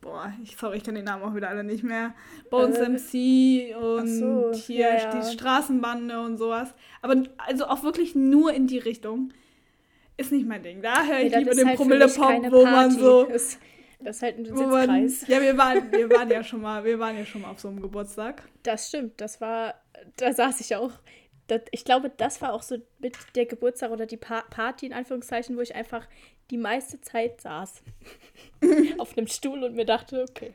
boah, 0.01 0.33
ich, 0.43 0.57
sorry, 0.57 0.79
ich 0.79 0.85
kenne 0.85 0.99
den 0.99 1.07
Namen 1.07 1.23
auch 1.23 1.35
wieder 1.35 1.49
alle 1.49 1.65
nicht 1.65 1.83
mehr. 1.83 2.15
Bones 2.51 2.79
äh, 2.79 2.89
MC 2.89 3.77
und 3.77 4.09
so, 4.09 4.53
hier 4.53 4.89
ja, 4.89 4.97
ja. 4.97 5.21
die 5.21 5.33
Straßenbande 5.33 6.21
und 6.21 6.39
sowas. 6.39 6.75
Aber 7.03 7.23
also 7.39 7.67
auch 7.67 7.83
wirklich 7.83 8.15
nur 8.15 8.53
in 8.53 8.67
die 8.67 8.79
Richtung. 8.79 9.33
Ist 10.19 10.33
nicht 10.33 10.47
mein 10.47 10.63
Ding. 10.63 10.81
Da 10.81 11.05
höre 11.05 11.21
ich 11.21 11.33
nee, 11.33 11.41
lieber 11.41 11.55
den 11.55 11.67
halt 11.69 11.77
Promille-Pop, 11.77 12.51
wo 12.51 12.65
man 12.65 12.91
so. 12.91 13.25
Das, 13.25 13.59
das 14.01 14.17
ist 14.17 14.23
halt 14.23 14.39
ein 14.39 14.45
Sitzkreis. 14.47 15.23
Man, 15.23 15.31
ja, 15.31 15.41
wir 15.43 15.59
waren, 15.59 15.93
wir 15.93 16.11
waren 16.11 16.31
ja 16.31 16.43
schon 16.43 16.63
mal, 16.63 16.85
wir 16.85 16.99
waren 16.99 17.19
ja 17.19 17.25
schon 17.27 17.43
mal 17.43 17.51
auf 17.51 17.61
so 17.61 17.69
einem 17.69 17.83
Geburtstag. 17.83 18.43
Das 18.63 18.89
stimmt, 18.89 19.21
das 19.21 19.41
war, 19.41 19.75
da 20.17 20.33
saß 20.33 20.61
ich 20.61 20.75
auch. 20.77 20.93
Das, 21.49 21.61
ich 21.71 21.85
glaube, 21.85 22.11
das 22.17 22.43
war 22.43 22.53
auch 22.53 22.63
so 22.63 22.77
mit 22.99 23.17
der 23.37 23.47
Geburtstag 23.47 23.91
oder 23.91 24.07
die 24.07 24.17
pa 24.17 24.43
Party 24.51 24.87
in 24.87 24.93
Anführungszeichen, 24.93 25.57
wo 25.57 25.61
ich 25.61 25.75
einfach 25.75 26.07
die 26.51 26.59
meiste 26.59 27.01
Zeit 27.01 27.41
saß. 27.41 27.83
auf 28.99 29.17
einem 29.17 29.27
Stuhl 29.27 29.65
und 29.65 29.75
mir 29.75 29.87
dachte, 29.87 30.25
okay. 30.29 30.53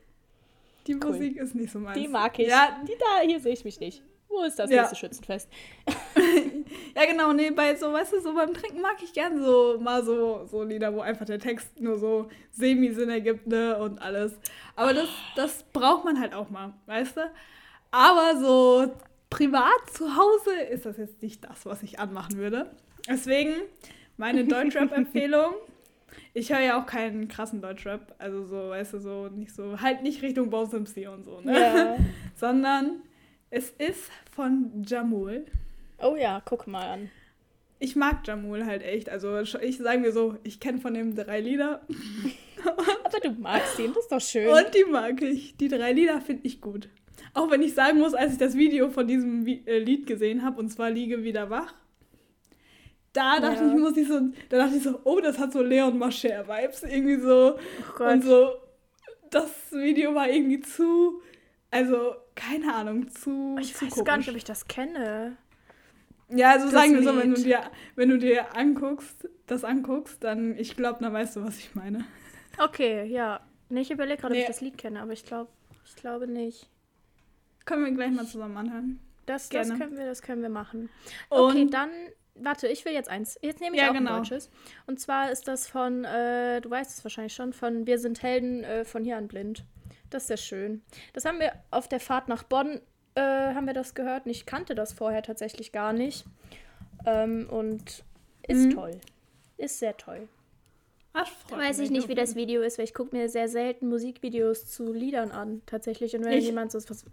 Die 0.88 0.96
cool. 0.96 1.12
Musik 1.12 1.38
ist 1.38 1.56
nicht 1.56 1.72
so 1.72 1.80
meins. 1.80 1.98
Die 1.98 2.08
mag 2.08 2.38
ich. 2.40 2.48
Ja. 2.48 2.82
Die 2.88 2.98
da, 2.98 3.26
hier 3.26 3.40
sehe 3.40 3.54
ich 3.54 3.64
mich 3.64 3.80
nicht. 3.80 4.02
Wo 4.32 4.44
ist 4.44 4.58
das 4.58 4.70
ja. 4.70 4.78
nächste 4.78 4.96
Schützenfest? 4.96 5.50
ja, 6.96 7.06
genau, 7.06 7.34
nee, 7.34 7.52
bei 7.52 7.76
so, 7.76 7.92
weißt 7.92 8.14
du, 8.14 8.22
so 8.22 8.34
beim 8.34 8.54
Trinken 8.54 8.82
mag 8.82 8.96
ich 9.04 9.12
gern 9.12 9.44
so 9.44 9.78
mal 9.80 10.04
so, 10.06 10.48
so 10.50 10.64
Lieder, 10.64 10.94
wo 10.94 11.02
einfach 11.02 11.26
der 11.26 11.40
Text 11.40 11.80
nur 11.82 12.00
so 12.00 12.30
Semi-Sinn 12.52 13.10
ergibt, 13.10 13.48
ne, 13.48 13.78
und 13.78 14.02
alles. 14.02 14.34
Aber 14.78 14.94
das, 14.94 15.10
das 15.36 15.64
braucht 15.74 16.06
man 16.06 16.20
halt 16.20 16.34
auch 16.34 16.50
mal, 16.50 16.74
weißt 16.86 17.18
du? 17.18 17.32
Aber 17.92 18.40
so 18.40 18.94
privat 19.30 19.90
zu 19.92 20.16
Hause 20.16 20.54
ist 20.72 20.86
das 20.86 20.98
jetzt 20.98 21.22
nicht 21.22 21.44
das, 21.44 21.66
was 21.66 21.84
ich 21.84 22.00
anmachen 22.00 22.38
würde. 22.38 22.72
Deswegen 23.10 23.54
meine 24.16 24.46
Deutschrap-Empfehlung 24.46 25.54
ich 26.34 26.52
höre 26.52 26.62
ja 26.62 26.82
auch 26.82 26.86
keinen 26.86 27.28
krassen 27.28 27.62
Deutschrap, 27.62 28.16
also 28.18 28.46
so, 28.46 28.70
weißt 28.70 28.94
du, 28.94 29.00
so 29.00 29.28
nicht 29.28 29.54
so, 29.54 29.82
halt 29.82 30.04
nicht 30.04 30.22
Richtung 30.22 30.50
Bones 30.50 30.72
MC 30.72 31.10
und 31.10 31.24
so, 31.24 31.42
ne? 31.42 31.60
Ja. 31.60 31.98
Sondern 32.36 33.02
es 33.50 33.70
ist 33.72 34.10
von 34.34 34.84
Jamul. 34.86 35.46
Oh 36.00 36.16
ja, 36.16 36.42
guck 36.44 36.68
mal 36.68 36.88
an. 36.88 37.10
Ich 37.80 37.96
mag 37.96 38.26
Jamul 38.26 38.66
halt 38.66 38.84
echt. 38.84 39.10
Also 39.10 39.40
ich 39.40 39.78
sage 39.78 40.00
mir 40.00 40.12
so, 40.12 40.38
ich 40.44 40.60
kenne 40.60 40.80
von 40.80 40.94
dem 40.94 41.16
drei 41.16 41.42
Lieder. 41.42 41.82
Aber 43.04 43.20
du 43.20 43.32
magst 43.32 43.80
ihn, 43.80 43.92
das 43.94 44.04
ist 44.04 44.12
doch 44.12 44.22
schön. 44.22 44.48
Und 44.48 44.74
die 44.74 44.90
mag 44.90 45.22
ich. 45.22 45.58
Die 45.58 45.68
drei 45.68 45.92
Lieder 45.92 46.22
finde 46.22 46.46
ich 46.46 46.62
gut. 46.62 46.90
Auch 47.34 47.50
wenn 47.50 47.62
ich 47.62 47.74
sagen 47.74 48.00
muss, 48.00 48.14
als 48.14 48.34
ich 48.34 48.38
das 48.38 48.56
Video 48.56 48.90
von 48.90 49.08
diesem 49.08 49.48
äh, 49.48 49.80
Lied 49.80 50.06
gesehen 50.06 50.44
habe, 50.44 50.60
und 50.60 50.70
zwar 50.70 50.92
Liege 50.92 51.24
wieder 51.24 51.50
wach, 51.50 51.74
da 53.14 53.40
dachte 53.40 53.64
ja. 53.64 53.74
ich, 53.74 53.80
muss 53.80 53.98
ich 53.98 54.08
so, 54.08 54.20
da 54.50 54.58
dachte 54.58 54.78
ich 54.78 54.84
so, 54.84 55.00
oh, 55.04 55.20
das 55.20 55.38
hat 55.38 55.54
so 55.54 55.62
Leon 55.62 55.98
Mascher-Vibes 55.98 56.84
irgendwie 56.84 57.20
so. 57.20 57.58
Oh 58.00 58.04
und 58.04 58.24
so, 58.24 58.54
das 59.30 59.72
Video 59.72 60.16
war 60.16 60.30
irgendwie 60.30 60.60
zu, 60.62 61.22
also, 61.70 62.16
keine 62.36 62.74
Ahnung, 62.74 63.10
zu. 63.10 63.58
Ich 63.60 63.74
zu 63.74 63.86
weiß 63.86 63.94
komisch. 63.94 64.06
gar 64.06 64.18
nicht, 64.18 64.30
ob 64.30 64.36
ich 64.36 64.44
das 64.44 64.68
kenne. 64.68 65.38
Ja, 66.30 66.52
also 66.52 66.66
das 66.66 66.74
sagen 66.74 66.94
wir 66.94 67.04
so, 67.04 67.18
wenn 67.18 67.34
du 67.34 67.42
dir, 67.42 67.62
wenn 67.96 68.10
du 68.10 68.18
dir 68.18 68.56
anguckst, 68.56 69.28
das 69.48 69.64
anguckst, 69.64 70.24
dann, 70.24 70.58
ich 70.58 70.78
glaube, 70.78 71.00
dann 71.02 71.12
weißt 71.12 71.36
du, 71.36 71.44
was 71.44 71.58
ich 71.58 71.76
meine. 71.76 72.06
Okay, 72.58 73.06
ja. 73.06 73.42
Nee, 73.70 73.82
ich 73.82 73.92
überlege 73.92 74.22
gerade, 74.22 74.34
nee. 74.34 74.40
ob 74.40 74.44
ich 74.44 74.48
das 74.48 74.62
Lied 74.62 74.78
kenne, 74.78 75.02
aber 75.02 75.14
ich 75.14 75.26
glaube, 75.26 75.50
ich 75.86 75.96
glaube 75.96 76.28
nicht. 76.28 76.70
Können 77.66 77.86
wir 77.86 77.92
gleich 77.92 78.12
mal 78.12 78.26
zusammen 78.26 78.58
anhören. 78.58 79.00
Das, 79.26 79.50
das 79.50 79.70
können 79.70 79.98
wir, 79.98 80.06
das 80.06 80.22
können 80.22 80.42
wir 80.42 80.50
machen. 80.50 80.90
Okay, 81.30 81.62
Und 81.62 81.74
dann 81.74 81.90
Warte, 82.36 82.68
ich 82.68 82.86
will 82.86 82.94
jetzt 82.94 83.10
eins. 83.10 83.38
Jetzt 83.42 83.60
nehme 83.60 83.76
ich 83.76 83.82
ja, 83.82 83.90
auch 83.90 83.94
genau. 83.94 84.12
ein 84.12 84.18
deutsches. 84.18 84.50
Und 84.88 85.00
zwar 85.00 85.32
ist 85.32 85.48
das 85.48 85.68
von, 85.68 86.06
äh, 86.06 86.62
du 86.62 86.70
weißt 86.70 86.98
es 86.98 87.04
wahrscheinlich 87.04 87.34
schon, 87.34 87.54
von 87.54 87.86
Wir 87.86 88.00
sind 88.00 88.24
Helden 88.24 88.64
äh, 88.64 88.86
von 88.86 89.04
hier 89.04 89.18
an 89.18 89.28
blind. 89.28 89.66
Das 90.10 90.24
ist 90.24 90.28
sehr 90.28 90.38
schön. 90.38 90.82
Das 91.14 91.26
haben 91.26 91.40
wir 91.40 91.54
auf 91.72 91.88
der 91.88 92.00
Fahrt 92.00 92.28
nach 92.28 92.44
Bonn, 92.44 92.82
äh, 93.16 93.22
haben 93.22 93.68
wir 93.68 93.74
das 93.74 93.96
gehört. 93.96 94.26
Und 94.26 94.32
ich 94.32 94.46
kannte 94.46 94.76
das 94.76 94.94
vorher 94.94 95.24
tatsächlich 95.24 95.72
gar 95.72 95.94
nicht. 95.94 96.26
Ähm, 97.06 97.48
und 97.50 98.04
ist 98.48 98.66
mhm. 98.66 98.72
toll. 98.72 99.02
Ist 99.58 99.80
sehr 99.80 99.96
toll. 99.98 100.28
Ach, 101.14 101.30
Weiß 101.50 101.80
ich 101.80 101.90
nicht, 101.90 102.08
wie 102.08 102.16
das 102.16 102.36
Video 102.36 102.62
ist, 102.62 102.78
weil 102.78 102.86
ich 102.86 102.94
gucke 102.94 103.16
mir 103.16 103.28
sehr 103.28 103.50
selten 103.50 103.90
Musikvideos 103.90 104.72
zu 104.72 104.94
Liedern 104.94 105.32
an, 105.32 105.62
tatsächlich. 105.66 106.16
Und 106.16 106.24
wenn 106.24 106.38
ich? 106.38 106.46
jemand 106.46 106.72
so, 106.72 106.80
was, 106.90 107.06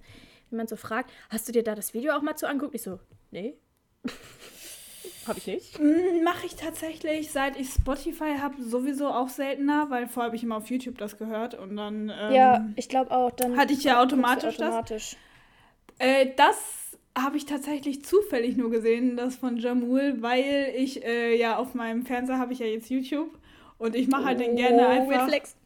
jemand 0.51 0.69
so 0.69 0.77
fragt, 0.77 1.11
hast 1.31 1.49
du 1.49 1.53
dir 1.53 1.65
da 1.65 1.75
das 1.75 1.95
Video 1.95 2.15
auch 2.15 2.23
mal 2.23 2.37
zu 2.37 2.49
angucken? 2.49 2.77
Ich 2.77 2.83
so, 2.83 3.01
nee. 3.33 3.55
Habe 5.29 5.39
ich 5.39 5.47
nicht. 5.47 5.79
Mm, 5.79 6.25
Mache 6.25 6.47
ich 6.47 6.57
tatsächlich, 6.57 7.31
seit 7.31 7.59
ich 7.61 7.69
Spotify 7.69 8.39
habe, 8.41 8.63
sowieso 8.63 9.09
auch 9.09 9.29
seltener, 9.29 9.91
weil 9.91 10.09
vorher 10.09 10.29
habe 10.29 10.37
ich 10.37 10.43
immer 10.43 10.57
auf 10.57 10.71
YouTube 10.71 10.99
das 10.99 11.19
gehört 11.19 11.55
und 11.55 11.77
dann. 11.77 12.11
Ähm, 12.19 12.33
ja, 12.35 12.67
ich 12.77 12.89
glaube 12.89 13.11
auch. 13.11 13.31
Dann 13.33 13.57
hatte 13.57 13.75
ich 13.75 13.85
ja 13.85 14.03
automatisch, 14.03 14.59
automatisch. 14.59 15.17
das. 15.99 16.09
Äh, 16.09 16.31
das 16.37 16.57
habe 17.17 17.37
ich 17.37 17.47
tatsächlich 17.47 18.05
zufällig 18.05 18.57
nur 18.57 18.71
gesehen, 18.71 19.17
das 19.17 19.37
von 19.37 19.57
Jamul, 19.57 20.17
weil 20.21 20.73
ich 20.77 21.05
äh, 21.05 21.37
ja 21.37 21.57
auf 21.57 21.75
meinem 21.75 22.07
Fernseher 22.07 22.39
habe 22.39 22.53
ich 22.53 22.61
ja 22.61 22.67
jetzt 22.67 22.89
YouTube 22.89 23.31
und 23.79 23.95
ich 23.95 24.09
mache 24.09 24.25
halt 24.25 24.39
oh, 24.39 24.43
den 24.43 24.57
gerne 24.57 24.89
einfach. 24.89 25.25
Reflex. 25.25 25.57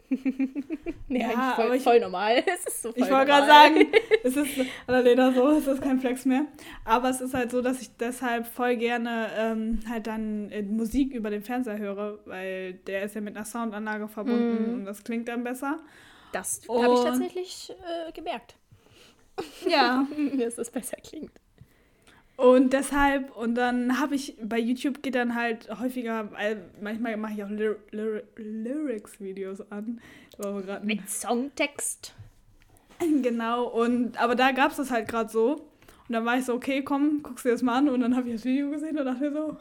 Nee, 1.08 1.20
ja, 1.20 1.52
voll, 1.56 1.74
ich, 1.74 1.82
voll 1.82 2.00
normal. 2.00 2.42
Es 2.46 2.66
ist 2.66 2.82
so 2.82 2.92
voll 2.92 3.02
Ich 3.02 3.10
wollte 3.10 3.26
gerade 3.26 3.46
sagen, 3.46 3.86
es 4.24 4.36
ist 4.36 4.50
Annalena 4.86 5.32
so, 5.32 5.48
es 5.50 5.66
ist 5.66 5.82
kein 5.82 6.00
Flex 6.00 6.24
mehr. 6.24 6.46
Aber 6.84 7.10
es 7.10 7.20
ist 7.20 7.34
halt 7.34 7.50
so, 7.50 7.62
dass 7.62 7.80
ich 7.80 7.96
deshalb 7.96 8.46
voll 8.46 8.76
gerne 8.76 9.28
ähm, 9.36 9.80
halt 9.88 10.06
dann 10.06 10.50
äh, 10.50 10.62
Musik 10.62 11.14
über 11.14 11.30
den 11.30 11.42
Fernseher 11.42 11.78
höre, 11.78 12.18
weil 12.26 12.74
der 12.74 13.02
ist 13.02 13.14
ja 13.14 13.20
mit 13.20 13.36
einer 13.36 13.44
Soundanlage 13.44 14.08
verbunden 14.08 14.70
mm. 14.70 14.74
und 14.74 14.84
das 14.84 15.04
klingt 15.04 15.28
dann 15.28 15.44
besser. 15.44 15.78
Das 16.32 16.62
habe 16.68 16.94
ich 16.94 17.00
tatsächlich 17.00 17.70
äh, 17.70 18.12
gemerkt. 18.12 18.56
Ja. 19.66 20.06
dass 20.38 20.56
das 20.56 20.70
besser 20.70 20.96
klingt. 20.96 21.32
Und 22.36 22.72
deshalb, 22.72 23.36
und 23.36 23.54
dann 23.54 24.00
habe 24.00 24.14
ich, 24.14 24.36
bei 24.42 24.58
YouTube 24.58 25.02
geht 25.02 25.14
dann 25.14 25.34
halt 25.34 25.68
häufiger, 25.78 26.28
manchmal 26.80 27.16
mache 27.16 27.34
ich 27.34 27.44
auch 27.44 27.50
Ly 27.50 27.74
Ly 27.90 28.22
Lyrics-Videos 28.36 29.70
an. 29.70 30.00
Mit 30.82 31.08
Songtext. 31.08 32.14
Genau, 33.22 33.64
und 33.64 34.16
aber 34.22 34.36
da 34.36 34.52
gab 34.52 34.70
es 34.70 34.76
das 34.76 34.92
halt 34.92 35.08
gerade 35.08 35.28
so. 35.28 35.54
Und 35.54 36.12
dann 36.12 36.24
war 36.24 36.38
ich 36.38 36.44
so, 36.44 36.54
okay, 36.54 36.82
komm, 36.82 37.20
guckst 37.24 37.44
dir 37.44 37.50
das 37.50 37.62
mal 37.62 37.78
an. 37.78 37.88
Und 37.88 38.00
dann 38.00 38.14
habe 38.14 38.28
ich 38.28 38.36
das 38.36 38.44
Video 38.44 38.70
gesehen 38.70 38.96
und 38.96 39.04
dachte 39.04 39.32
so, 39.32 39.56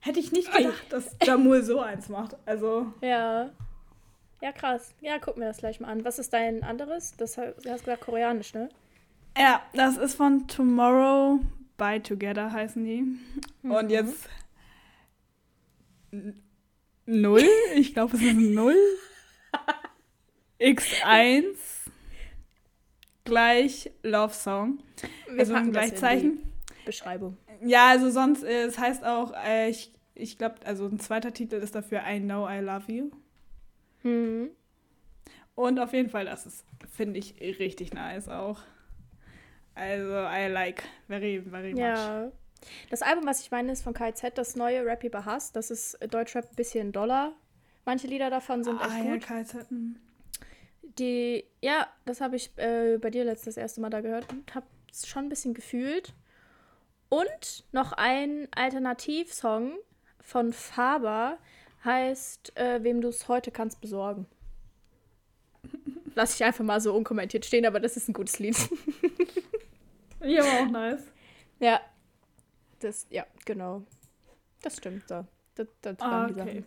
hätte 0.00 0.20
ich 0.20 0.30
nicht 0.30 0.52
gedacht, 0.52 0.84
dass 0.90 1.16
Jamul 1.22 1.62
so 1.62 1.80
eins 1.80 2.10
macht. 2.10 2.36
Also. 2.44 2.92
Ja. 3.00 3.48
Ja, 4.42 4.52
krass. 4.52 4.92
Ja, 5.00 5.18
guck 5.18 5.38
mir 5.38 5.46
das 5.46 5.58
gleich 5.58 5.80
mal 5.80 5.88
an. 5.88 6.04
Was 6.04 6.18
ist 6.18 6.34
dein 6.34 6.62
anderes? 6.62 7.14
Das 7.16 7.36
du 7.36 7.54
hast 7.66 7.84
gesagt 7.84 8.02
koreanisch, 8.02 8.52
ne? 8.52 8.68
Ja, 9.38 9.62
das 9.72 9.96
ist 9.96 10.16
von 10.16 10.46
Tomorrow 10.48 11.40
By 11.80 11.98
Together 11.98 12.52
heißen 12.52 12.84
die. 12.84 13.06
Mhm. 13.62 13.70
Und 13.70 13.90
jetzt 13.90 14.28
null. 17.06 17.48
Ich 17.74 17.94
glaube, 17.94 18.16
es 18.16 18.22
ist 18.22 18.36
null. 18.36 18.76
X1 20.60 21.54
gleich 23.24 23.90
Love 24.02 24.34
Song. 24.34 24.80
Wir 25.30 25.40
also 25.40 25.54
ein 25.54 25.72
Gleichzeichen. 25.72 26.42
Beschreibung. 26.84 27.38
Ja, 27.62 27.88
also 27.88 28.10
sonst, 28.10 28.42
äh, 28.42 28.64
es 28.64 28.78
heißt 28.78 29.02
auch, 29.02 29.32
äh, 29.32 29.70
ich, 29.70 29.90
ich 30.14 30.36
glaube, 30.36 30.56
also 30.66 30.86
ein 30.86 31.00
zweiter 31.00 31.32
Titel 31.32 31.54
ist 31.54 31.74
dafür 31.74 32.02
I 32.06 32.20
Know 32.20 32.46
I 32.46 32.58
Love 32.58 32.92
You. 32.92 33.10
Mhm. 34.02 34.50
Und 35.54 35.78
auf 35.78 35.94
jeden 35.94 36.10
Fall, 36.10 36.26
das 36.26 36.44
ist, 36.44 36.66
finde 36.94 37.18
ich, 37.18 37.40
richtig 37.40 37.94
nice 37.94 38.28
auch. 38.28 38.60
Also, 39.74 40.26
I 40.26 40.48
like 40.48 40.82
very, 41.08 41.40
very 41.40 41.72
much. 41.72 41.80
Ja. 41.80 42.32
Das 42.90 43.02
Album, 43.02 43.26
was 43.26 43.40
ich 43.40 43.50
meine, 43.50 43.72
ist 43.72 43.82
von 43.82 43.94
KZ, 43.94 44.36
das 44.36 44.56
neue 44.56 44.84
Rap 44.84 45.04
über 45.04 45.24
Hass. 45.24 45.52
Das 45.52 45.70
ist 45.70 45.98
Deutschrap 46.10 46.50
ein 46.50 46.56
bisschen 46.56 46.92
doller. 46.92 47.32
Manche 47.84 48.06
Lieder 48.06 48.30
davon 48.30 48.62
sind 48.62 48.78
ah, 48.80 48.86
echt 48.86 49.04
ja, 49.04 49.12
gut. 49.14 49.22
KZ. 49.22 49.70
Hm. 49.70 49.96
Die, 50.98 51.44
ja, 51.62 51.86
das 52.04 52.20
habe 52.20 52.36
ich 52.36 52.50
äh, 52.56 52.98
bei 52.98 53.10
dir 53.10 53.24
letztes 53.24 53.56
erste 53.56 53.80
Mal 53.80 53.90
da 53.90 54.00
gehört 54.00 54.30
und 54.30 54.54
habe 54.54 54.66
es 54.90 55.06
schon 55.06 55.26
ein 55.26 55.28
bisschen 55.28 55.54
gefühlt. 55.54 56.12
Und 57.08 57.64
noch 57.72 57.92
ein 57.92 58.48
Alternativsong 58.54 59.78
von 60.20 60.52
Faber 60.52 61.38
heißt, 61.84 62.56
äh, 62.56 62.82
wem 62.82 63.00
du 63.00 63.08
es 63.08 63.28
heute 63.28 63.50
kannst 63.50 63.80
besorgen. 63.80 64.26
Lass 66.14 66.34
ich 66.34 66.44
einfach 66.44 66.64
mal 66.64 66.80
so 66.80 66.94
unkommentiert 66.94 67.44
stehen, 67.44 67.64
aber 67.66 67.80
das 67.80 67.96
ist 67.96 68.08
ein 68.08 68.12
gutes 68.12 68.38
Lied. 68.38 68.56
Ja, 70.22 70.42
aber 70.42 70.66
auch 70.66 70.70
nice. 70.70 71.02
ja. 71.60 71.80
Das, 72.80 73.06
ja, 73.10 73.24
genau. 73.46 73.82
Das 74.62 74.76
stimmt 74.76 75.08
so. 75.08 75.24
Das, 75.54 75.66
das 75.80 75.98
waren 76.00 76.12
Ah, 76.12 76.26
die 76.26 76.32
okay. 76.34 76.44
Sachen. 76.60 76.66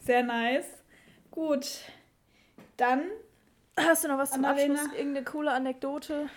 Sehr 0.00 0.22
nice. 0.22 0.66
Gut. 1.32 1.66
Dann 2.76 3.02
Hast 3.76 4.04
du 4.04 4.08
noch 4.08 4.18
was 4.18 4.30
zum 4.32 4.44
Annalena? 4.44 4.74
Abschluss? 4.74 4.96
Irgendeine 4.98 5.24
coole 5.24 5.50
Anekdote? 5.52 6.28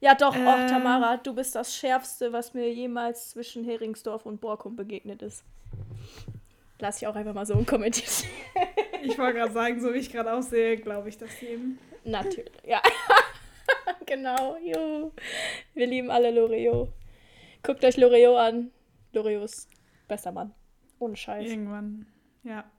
Ja, 0.00 0.14
doch, 0.14 0.34
Äh. 0.34 0.46
auch 0.46 0.66
Tamara, 0.70 1.18
du 1.18 1.34
bist 1.34 1.54
das 1.54 1.74
Schärfste, 1.74 2.32
was 2.32 2.54
mir 2.54 2.72
jemals 2.72 3.30
zwischen 3.30 3.62
Heringsdorf 3.64 4.24
und 4.24 4.40
Borkum 4.40 4.76
begegnet 4.76 5.20
ist. 5.22 5.44
Lass 6.80 7.00
ich 7.00 7.06
auch 7.06 7.14
einfach 7.14 7.34
mal 7.34 7.46
so 7.46 7.54
unkommentiert. 7.54 8.24
Ich 9.02 9.16
wollte 9.16 9.38
gerade 9.38 9.52
sagen, 9.54 9.80
so 9.80 9.94
wie 9.94 9.98
ich 9.98 10.12
gerade 10.12 10.30
aussehe, 10.30 10.76
glaube 10.76 11.08
ich 11.08 11.16
das 11.16 11.40
jedem. 11.40 11.78
Natürlich, 12.04 12.52
ja. 12.66 12.82
genau, 14.06 14.58
juhu. 14.58 15.12
Wir 15.72 15.86
lieben 15.86 16.10
alle 16.10 16.30
Loriot. 16.30 16.90
Guckt 17.62 17.82
euch 17.82 17.96
Loriot 17.96 18.36
an. 18.36 18.70
Loriot 19.14 19.44
ist 19.44 19.70
bester 20.06 20.32
Mann. 20.32 20.52
Ohne 20.98 21.16
Scheiß. 21.16 21.46
Irgendwann. 21.46 22.04
Ja. 22.42 22.70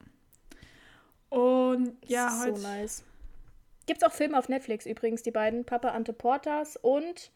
Und 1.29 1.97
ja, 2.05 2.27
Ist 2.27 2.45
heute. 2.45 2.59
So 2.59 2.67
nice. 2.67 3.03
Gibt's 3.87 4.03
auch 4.03 4.11
Filme 4.11 4.37
auf 4.37 4.47
Netflix 4.47 4.85
übrigens, 4.85 5.23
die 5.23 5.31
beiden. 5.31 5.65
Papa 5.65 5.89
Ante 5.89 6.13
Portas 6.13 6.77
und 6.77 7.31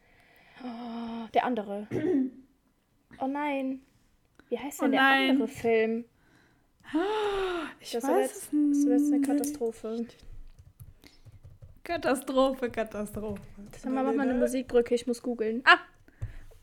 oh, 0.63 1.27
der 1.33 1.43
andere. 1.43 1.87
Oh 3.19 3.27
nein. 3.27 3.79
Wie 4.49 4.59
heißt 4.59 4.81
denn 4.81 4.89
Oh 4.89 4.91
der 4.91 5.01
andere 5.01 5.47
Film? 5.47 6.03
Ich 7.79 7.91
Das 7.91 8.03
weiß 8.03 8.31
jetzt, 8.31 8.53
es 8.53 8.85
das 8.85 9.01
jetzt 9.01 9.13
eine. 9.13 9.21
Katastrophe. 9.21 10.05
Katastrophe, 11.83 12.69
Katastrophe. 12.69 13.41
Sag 13.77 13.91
mal, 13.91 14.03
mach 14.03 14.13
mal 14.13 14.27
eine 14.29 14.39
Musikbrücke, 14.39 14.95
ich 14.95 15.05
muss 15.07 15.21
googeln. 15.21 15.61
Ah! 15.65 15.79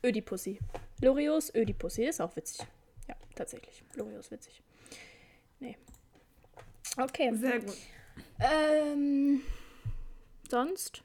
Ödipussy. 0.05 0.59
Lorios 1.01 1.53
Ödipussy 1.55 2.05
ist 2.05 2.19
auch 2.19 2.35
witzig. 2.35 2.65
Ja, 3.07 3.15
tatsächlich. 3.35 3.83
Loriot 3.95 4.19
ist 4.19 4.31
witzig. 4.31 4.61
Nee. 5.59 5.77
Okay. 6.97 7.33
Sehr 7.35 7.59
gut. 7.59 7.77
Ähm, 8.39 9.41
sonst? 10.49 11.03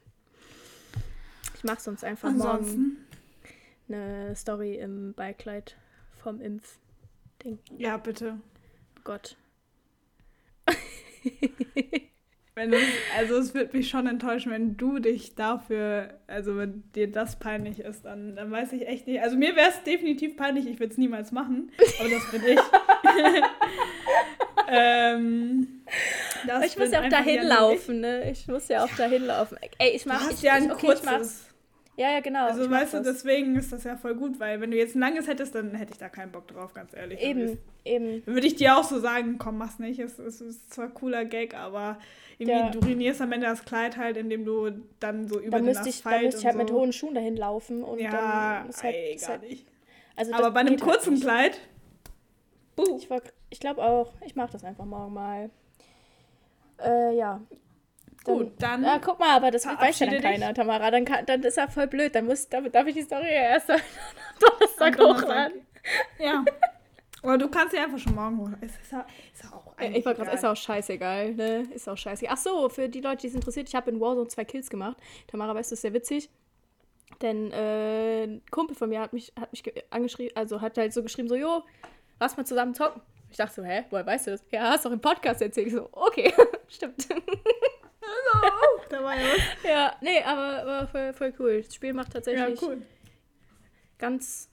Ich 1.57 1.64
mach 1.64 1.78
sonst 1.78 2.02
einfach 2.04 2.31
morgen 2.33 2.48
Ansonsten. 2.50 3.07
eine 3.88 4.35
Story 4.37 4.74
im 4.76 5.14
Beikleid 5.14 5.76
vom 6.22 6.40
Impf-Ding. 6.40 7.59
Ja, 7.76 7.96
bitte. 7.96 8.38
Gott. 9.09 9.37
Es, 12.61 12.75
also 13.16 13.37
es 13.37 13.55
wird 13.55 13.73
mich 13.73 13.88
schon 13.88 14.09
enttäuschen, 14.09 14.51
wenn 14.51 14.77
du 14.77 14.99
dich 14.99 15.37
dafür, 15.37 16.18
also 16.27 16.57
wenn 16.57 16.83
dir 16.92 17.09
das 17.09 17.38
peinlich 17.38 17.79
ist, 17.79 18.05
dann, 18.05 18.35
dann 18.35 18.51
weiß 18.51 18.73
ich 18.73 18.88
echt 18.88 19.07
nicht. 19.07 19.23
Also 19.23 19.37
mir 19.37 19.55
wäre 19.55 19.68
es 19.68 19.81
definitiv 19.85 20.37
peinlich, 20.37 20.66
ich 20.66 20.81
würde 20.81 20.90
es 20.90 20.99
niemals 20.99 21.31
machen, 21.31 21.71
aber 22.01 22.09
das 22.09 22.29
bin 22.33 22.42
ich. 22.44 22.59
ähm, 24.68 25.83
ich 26.66 26.77
muss 26.77 26.90
ja 26.90 27.01
auch 27.01 27.09
dahin 27.09 27.47
laufen, 27.47 28.01
ne? 28.01 28.29
Ich 28.29 28.49
muss 28.49 28.66
ja 28.66 28.85
auch 28.85 28.97
dahin 28.97 29.25
laufen. 29.25 29.57
Ey, 29.79 29.90
ich 29.90 29.94
Ich. 29.94 30.03
Du 30.03 30.09
mach 30.09 30.23
hast 30.23 30.33
ich, 30.33 30.42
ja 30.42 30.59
ich, 30.59 30.68
okay, 30.68 30.94
ich 30.94 31.05
mach's. 31.05 31.47
Ja, 31.98 32.12
ja, 32.12 32.20
genau. 32.20 32.46
Also 32.46 32.62
ich 32.62 32.68
mach 32.68 32.80
weißt 32.82 32.94
du, 32.94 32.98
das. 32.98 33.06
deswegen 33.08 33.56
ist 33.56 33.72
das 33.72 33.82
ja 33.82 33.96
voll 33.96 34.14
gut, 34.14 34.38
weil 34.38 34.61
wenn 34.61 34.70
du 34.70 34.76
jetzt 34.76 34.94
ein 34.94 35.00
langes 35.00 35.26
hättest, 35.26 35.56
dann 35.56 35.74
hätte 35.74 35.90
ich 35.92 35.98
da 35.98 36.08
keinen 36.08 36.30
Bock 36.30 36.46
drauf, 36.46 36.72
ganz 36.72 36.94
ehrlich. 36.94 37.18
Dann 37.20 37.28
Eben, 37.30 37.40
ist- 37.40 37.58
eben. 37.84 38.24
Dann 38.24 38.34
würde 38.34 38.46
ich 38.46 38.54
dir 38.54 38.76
auch 38.78 38.84
so 38.84 39.00
sagen, 39.00 39.37
komm, 39.38 39.58
mach's 39.58 39.80
nicht. 39.80 39.98
Es, 39.98 40.16
es 40.20 40.40
ist 40.40 40.72
zwar 40.72 40.88
cooler 40.90 41.24
Gag, 41.24 41.54
aber 41.54 41.98
irgendwie 42.38 42.61
Ja. 42.61 42.70
du 42.70 42.78
ruinierst 42.78 43.20
am 43.20 43.32
Ende 43.32 43.46
das 43.48 43.64
Kleid 43.64 43.96
halt, 43.96 44.16
indem 44.16 44.44
du 44.44 44.70
dann 45.00 45.26
so 45.26 45.40
über 45.40 45.50
Da 45.50 45.56
den 45.58 45.64
müsste 45.66 45.88
ich, 45.88 45.96
Asphalt 45.96 46.22
müsste 46.22 46.38
ich 46.38 46.46
halt 46.46 46.54
und 46.54 46.61
mit 46.61 46.68
so. 46.68 46.74
hohen 46.76 46.92
Schuhen 46.92 47.14
dahin 47.16 47.37
laufen 47.37 47.82
und 47.82 47.98
Ja, 47.98 48.61
dann 48.61 48.68
ist 48.68 48.82
halt, 48.84 48.94
ey, 48.94 49.14
ist 49.16 49.22
gar 49.22 49.30
halt 49.40 49.42
nicht. 49.50 49.66
also 50.14 50.32
Aber 50.34 50.52
bei 50.52 50.61
einem 50.61 50.68
halt 50.70 50.80
kurzen 50.80 51.14
nicht. 51.14 51.24
Kleid, 51.24 51.58
buh. 52.76 52.96
Ich, 52.96 53.11
war- 53.11 53.22
ich 53.50 53.58
glaube 53.58 53.82
auch, 53.82 54.12
ich 54.24 54.37
mache 54.37 54.52
das 54.52 54.62
einfach 54.62 54.84
morgen 54.84 55.14
mal. 55.14 55.50
Äh, 56.80 57.16
ja. 57.16 57.40
Dann, 58.24 58.37
Gut, 58.38 58.52
dann 58.59 58.83
Ja, 58.85 58.98
guck 58.98 59.18
mal, 59.18 59.37
aber 59.37 59.50
das 59.50 59.64
weiß 59.64 59.70
ja 59.70 59.76
dann 59.76 59.78
verabschiede 59.78 60.11
dich. 60.16 60.22
keiner, 60.22 60.52
Tamara. 60.54 60.90
Dann, 60.90 61.04
kann, 61.04 61.24
dann 61.26 61.42
ist 61.42 61.57
er 61.57 61.68
voll 61.70 61.87
blöd. 61.87 62.14
Dann 62.14 62.26
muss, 62.26 62.48
darf, 62.48 62.64
darf 62.70 62.87
ich 62.87 62.94
die 62.94 63.02
Story 63.02 63.24
ja 63.26 63.42
erst 63.52 63.70
am 63.70 63.81
Donnerstag 64.40 64.98
hochladen. 64.98 65.66
Ja. 66.18 66.44
Oder 67.22 67.38
du 67.38 67.48
kannst 67.48 67.72
sie 67.72 67.78
einfach 67.78 67.98
schon 67.98 68.14
morgen 68.14 68.38
holen. 68.38 68.57
Ist 68.61 68.76
ist 68.81 68.92
ja 68.92 69.04
auch 69.52 69.72
Ich 69.81 70.04
wollte 70.04 70.22
gerade, 70.22 70.37
ist 70.37 70.44
auch 70.44 70.57
scheißegal, 70.57 71.35
ne? 71.35 71.62
Ist 71.74 71.88
auch 71.88 71.96
scheißegal. 71.96 72.35
Ach 72.37 72.40
so, 72.40 72.68
für 72.68 72.88
die 72.88 73.00
Leute, 73.00 73.22
die 73.22 73.26
es 73.28 73.35
interessiert, 73.35 73.68
ich 73.68 73.74
habe 73.74 73.90
in 73.90 74.00
Warzone 74.00 74.28
zwei 74.28 74.44
Kills 74.44 74.68
gemacht. 74.70 74.96
Tamara 75.26 75.54
weiß, 75.54 75.68
das 75.70 75.78
ist 75.78 75.83
sehr 75.83 75.94
witzig. 75.94 76.31
Denn 77.22 77.50
äh, 77.52 78.24
ein 78.24 78.42
Kumpel 78.50 78.76
von 78.76 78.88
mir 78.90 79.00
hat 79.00 79.12
mich, 79.12 79.33
hat 79.40 79.50
mich 79.50 79.62
ge- 79.64 79.83
angeschrieben, 79.90 80.37
also 80.37 80.61
hat 80.61 80.76
halt 80.78 80.92
so 80.92 81.02
geschrieben, 81.02 81.26
so, 81.28 81.35
jo, 81.35 81.64
lass 82.20 82.37
mal 82.37 82.44
zusammen 82.44 82.74
zocken. 82.74 83.00
Ich 83.31 83.37
dachte 83.37 83.54
so, 83.57 83.64
hä, 83.64 83.85
woher 83.90 84.07
weißt 84.07 84.26
du 84.28 84.31
das? 84.33 84.44
Ja, 84.52 84.70
hast 84.70 84.85
doch 84.85 84.92
im 84.92 85.00
Podcast 85.00 85.42
erzählt. 85.42 85.66
Ich 85.68 85.72
so, 85.72 85.88
okay, 85.92 86.33
stimmt. 86.68 87.09
Oh, 88.35 88.81
da 88.88 89.03
war 89.03 89.14
ja 89.16 89.23
was. 89.27 89.71
ja, 89.71 89.97
nee, 90.01 90.23
aber, 90.23 90.62
aber 90.62 90.87
voll, 90.88 91.12
voll 91.12 91.35
cool. 91.38 91.62
Das 91.62 91.75
Spiel 91.75 91.92
macht 91.92 92.09
Ja, 92.09 92.14
tatsächlich 92.14 92.62
cool. 92.62 92.83
ganz. 93.99 94.49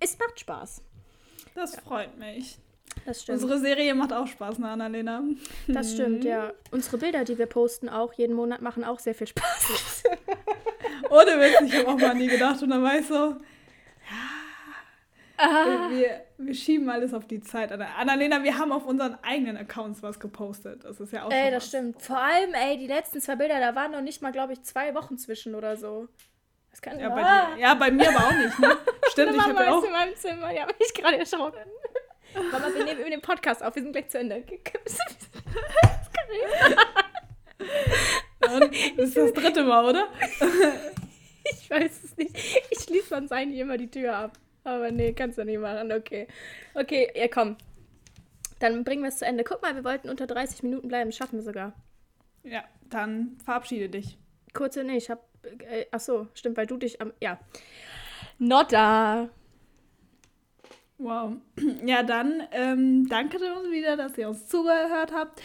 Es 0.00 0.18
macht 0.18 0.40
Spaß. 0.40 0.82
Das 1.54 1.76
freut 1.76 2.16
mich. 2.18 2.58
Das 3.06 3.22
stimmt. 3.22 3.42
Unsere 3.42 3.60
Serie 3.60 3.94
macht 3.94 4.12
auch 4.12 4.26
Spaß, 4.26 4.58
ne, 4.58 4.68
Annalena? 4.70 5.22
das 5.66 5.92
stimmt, 5.92 6.24
ja. 6.24 6.52
Unsere 6.70 6.98
Bilder, 6.98 7.24
die 7.24 7.38
wir 7.38 7.46
posten, 7.46 7.88
auch 7.88 8.12
jeden 8.14 8.34
Monat, 8.34 8.60
machen 8.62 8.84
auch 8.84 8.98
sehr 8.98 9.14
viel 9.14 9.26
Spaß. 9.26 10.04
Ohne 11.10 11.40
Witz, 11.40 11.60
ich 11.72 11.76
habe 11.76 11.88
auch 11.88 11.98
mal 11.98 12.14
nie 12.14 12.28
gedacht 12.28 12.62
und 12.62 12.70
dann 12.70 12.82
war 12.82 12.98
ich 12.98 13.06
so, 13.06 13.36
Ah. 15.36 15.88
wir, 15.90 16.24
wir 16.38 16.54
schieben 16.54 16.88
alles 16.88 17.12
auf 17.12 17.26
die 17.26 17.40
Zeit. 17.40 17.72
Anna- 17.72 17.94
Annalena, 17.98 18.42
wir 18.44 18.56
haben 18.58 18.70
auf 18.72 18.86
unseren 18.86 19.18
eigenen 19.22 19.56
Accounts 19.56 20.02
was 20.02 20.20
gepostet. 20.20 20.84
Das 20.84 21.00
ist 21.00 21.12
ja 21.12 21.24
auch 21.24 21.30
Ey, 21.32 21.50
das 21.50 21.66
stimmt. 21.66 22.00
Vor 22.00 22.18
allem, 22.18 22.54
ey, 22.54 22.78
die 22.78 22.86
letzten 22.86 23.20
zwei 23.20 23.34
Bilder, 23.36 23.58
da 23.58 23.74
waren 23.74 23.90
noch 23.92 24.00
nicht 24.00 24.22
mal, 24.22 24.30
glaube 24.32 24.52
ich, 24.52 24.62
zwei 24.62 24.94
Wochen 24.94 25.18
zwischen 25.18 25.54
oder 25.56 25.76
so. 25.76 26.08
Das 26.70 26.80
kann 26.82 26.98
Ja 27.00 27.08
bei, 27.08 27.22
Ah. 27.24 27.54
dir, 27.54 27.60
ja, 27.60 27.74
bei 27.74 27.90
mir 27.90 28.08
aber 28.08 28.26
auch 28.28 28.32
nicht, 28.36 28.58
ne? 28.58 28.76
Stimmt, 29.10 29.34
ich 29.34 29.40
habe 29.40 29.54
ja 29.54 29.62
ist 29.62 29.68
auch. 29.72 29.84
in 29.84 29.92
meinem 29.92 30.16
Zimmer. 30.16 30.50
Ja, 30.52 30.66
bin 30.66 30.76
ich 30.78 30.94
gerade 30.94 31.18
erschrocken. 31.18 31.60
Mama, 32.52 32.66
wir 32.74 32.84
nehmen 32.84 33.00
über 33.00 33.10
den 33.10 33.20
Podcast 33.20 33.62
auf. 33.62 33.74
Wir 33.76 33.82
sind 33.82 33.92
gleich 33.92 34.08
zu 34.08 34.18
Ende. 34.18 34.42
Das 38.96 39.08
ist 39.08 39.16
das 39.16 39.32
dritte 39.32 39.62
Mal, 39.64 39.84
oder? 39.84 40.08
Ich 41.44 41.70
weiß 41.70 42.04
es 42.04 42.16
nicht. 42.16 42.36
Ich 42.70 42.78
schließe 42.80 43.08
sonst 43.08 43.32
eigentlich 43.32 43.60
immer 43.60 43.76
die 43.78 43.90
Tür 43.90 44.14
ab. 44.16 44.32
Aber 44.64 44.90
nee, 44.90 45.12
kannst 45.12 45.38
du 45.38 45.44
nicht 45.44 45.60
machen. 45.60 45.92
Okay. 45.92 46.26
Okay, 46.74 47.08
ja, 47.14 47.28
komm. 47.28 47.56
Dann 48.58 48.84
bringen 48.84 49.02
wir 49.02 49.08
es 49.08 49.18
zu 49.18 49.26
Ende. 49.26 49.44
Guck 49.44 49.62
mal, 49.62 49.74
wir 49.74 49.84
wollten 49.84 50.08
unter 50.08 50.26
30 50.26 50.62
Minuten 50.62 50.88
bleiben. 50.88 51.12
Schaffen 51.12 51.38
wir 51.38 51.42
sogar. 51.42 51.74
Ja, 52.42 52.64
dann 52.88 53.36
verabschiede 53.44 53.88
dich. 53.88 54.18
Kurze, 54.52 54.84
nee, 54.84 54.96
ich 54.96 55.10
hab. 55.10 55.28
Äh, 55.68 55.86
ach 55.90 56.00
so, 56.00 56.28
stimmt, 56.34 56.56
weil 56.56 56.66
du 56.66 56.76
dich 56.76 57.00
am. 57.00 57.12
Ja. 57.20 57.38
Not 58.38 58.72
da. 58.72 59.28
Wow. 60.98 61.34
Ja, 61.84 62.02
dann 62.02 62.42
ähm, 62.52 63.08
danke 63.08 63.36
uns 63.36 63.70
wieder, 63.70 63.96
dass 63.96 64.16
ihr 64.16 64.28
uns 64.28 64.46
zugehört 64.46 65.12
habt. 65.12 65.42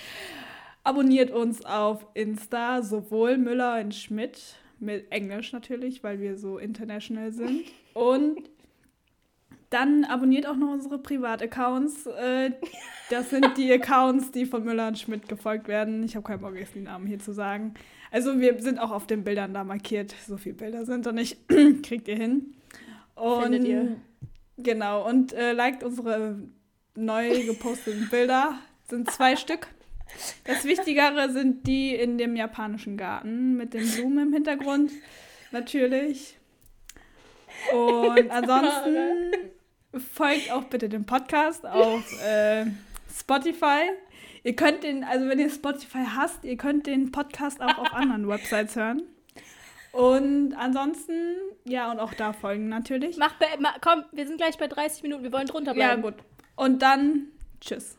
Abonniert 0.83 1.31
uns 1.31 1.65
auf 1.65 2.05
Insta, 2.13 2.81
sowohl 2.81 3.37
Müller 3.37 3.81
und 3.81 3.93
Schmidt, 3.93 4.55
mit 4.79 5.11
Englisch 5.11 5.51
natürlich, 5.51 6.03
weil 6.03 6.19
wir 6.19 6.37
so 6.37 6.57
international 6.57 7.31
sind. 7.33 7.65
Und 7.93 8.49
dann 9.69 10.03
abonniert 10.05 10.47
auch 10.47 10.55
noch 10.55 10.71
unsere 10.71 10.97
Privataccounts. 10.97 12.07
Äh, 12.07 12.51
das 13.09 13.29
sind 13.29 13.57
die 13.57 13.71
Accounts, 13.73 14.31
die 14.31 14.45
von 14.45 14.63
Müller 14.63 14.87
und 14.87 14.97
Schmidt 14.97 15.27
gefolgt 15.27 15.67
werden. 15.67 16.03
Ich 16.03 16.15
habe 16.15 16.25
keinen 16.25 16.41
Bock, 16.41 16.55
jetzt 16.55 16.75
die 16.75 16.81
Namen 16.81 17.05
hier 17.05 17.19
zu 17.19 17.33
sagen. 17.33 17.73
Also 18.11 18.39
wir 18.39 18.59
sind 18.61 18.79
auch 18.79 18.91
auf 18.91 19.05
den 19.05 19.23
Bildern 19.23 19.53
da 19.53 19.63
markiert. 19.63 20.15
So 20.27 20.37
viele 20.37 20.55
Bilder 20.55 20.85
sind 20.85 21.05
da 21.05 21.11
nicht. 21.11 21.37
Kriegt 21.83 22.07
ihr 22.07 22.15
hin. 22.15 22.55
Und 23.15 23.43
Findet 23.43 23.63
ihr. 23.65 23.97
Genau, 24.57 25.07
und 25.07 25.33
äh, 25.33 25.53
liked 25.53 25.83
unsere 25.83 26.39
neu 26.95 27.45
geposteten 27.45 28.09
Bilder. 28.09 28.59
Sind 28.89 29.09
zwei 29.11 29.35
Stück. 29.37 29.67
Das 30.45 30.65
Wichtigere 30.65 31.31
sind 31.31 31.67
die 31.67 31.93
in 31.93 32.17
dem 32.17 32.35
japanischen 32.35 32.97
Garten 32.97 33.55
mit 33.55 33.75
den 33.75 33.87
Blumen 33.87 34.29
im 34.29 34.33
Hintergrund. 34.33 34.91
Natürlich. 35.51 36.35
Und 37.73 38.31
ansonsten 38.31 39.31
folgt 39.97 40.51
auch 40.51 40.65
bitte 40.65 40.89
dem 40.89 41.05
Podcast 41.05 41.65
auf 41.65 42.03
äh, 42.23 42.65
Spotify. 43.13 43.89
Ihr 44.43 44.55
könnt 44.55 44.83
den, 44.83 45.03
also 45.03 45.27
wenn 45.27 45.39
ihr 45.39 45.49
Spotify 45.49 46.05
hasst, 46.15 46.43
ihr 46.43 46.57
könnt 46.57 46.87
den 46.87 47.11
Podcast 47.11 47.61
auch 47.61 47.77
auf 47.77 47.93
anderen 47.93 48.27
Websites 48.27 48.75
hören. 48.75 49.03
Und 49.91 50.53
ansonsten, 50.53 51.35
ja, 51.65 51.91
und 51.91 51.99
auch 51.99 52.13
da 52.13 52.31
folgen 52.31 52.69
natürlich. 52.69 53.17
Mach, 53.17 53.33
komm, 53.81 54.03
wir 54.11 54.27
sind 54.27 54.37
gleich 54.37 54.57
bei 54.57 54.67
30 54.67 55.01
Minuten. 55.03 55.23
Wir 55.23 55.33
wollen 55.33 55.47
drunter 55.47 55.75
Ja, 55.75 55.95
bleiben. 55.95 56.01
gut. 56.03 56.13
Und 56.55 56.81
dann, 56.81 57.27
tschüss. 57.59 57.97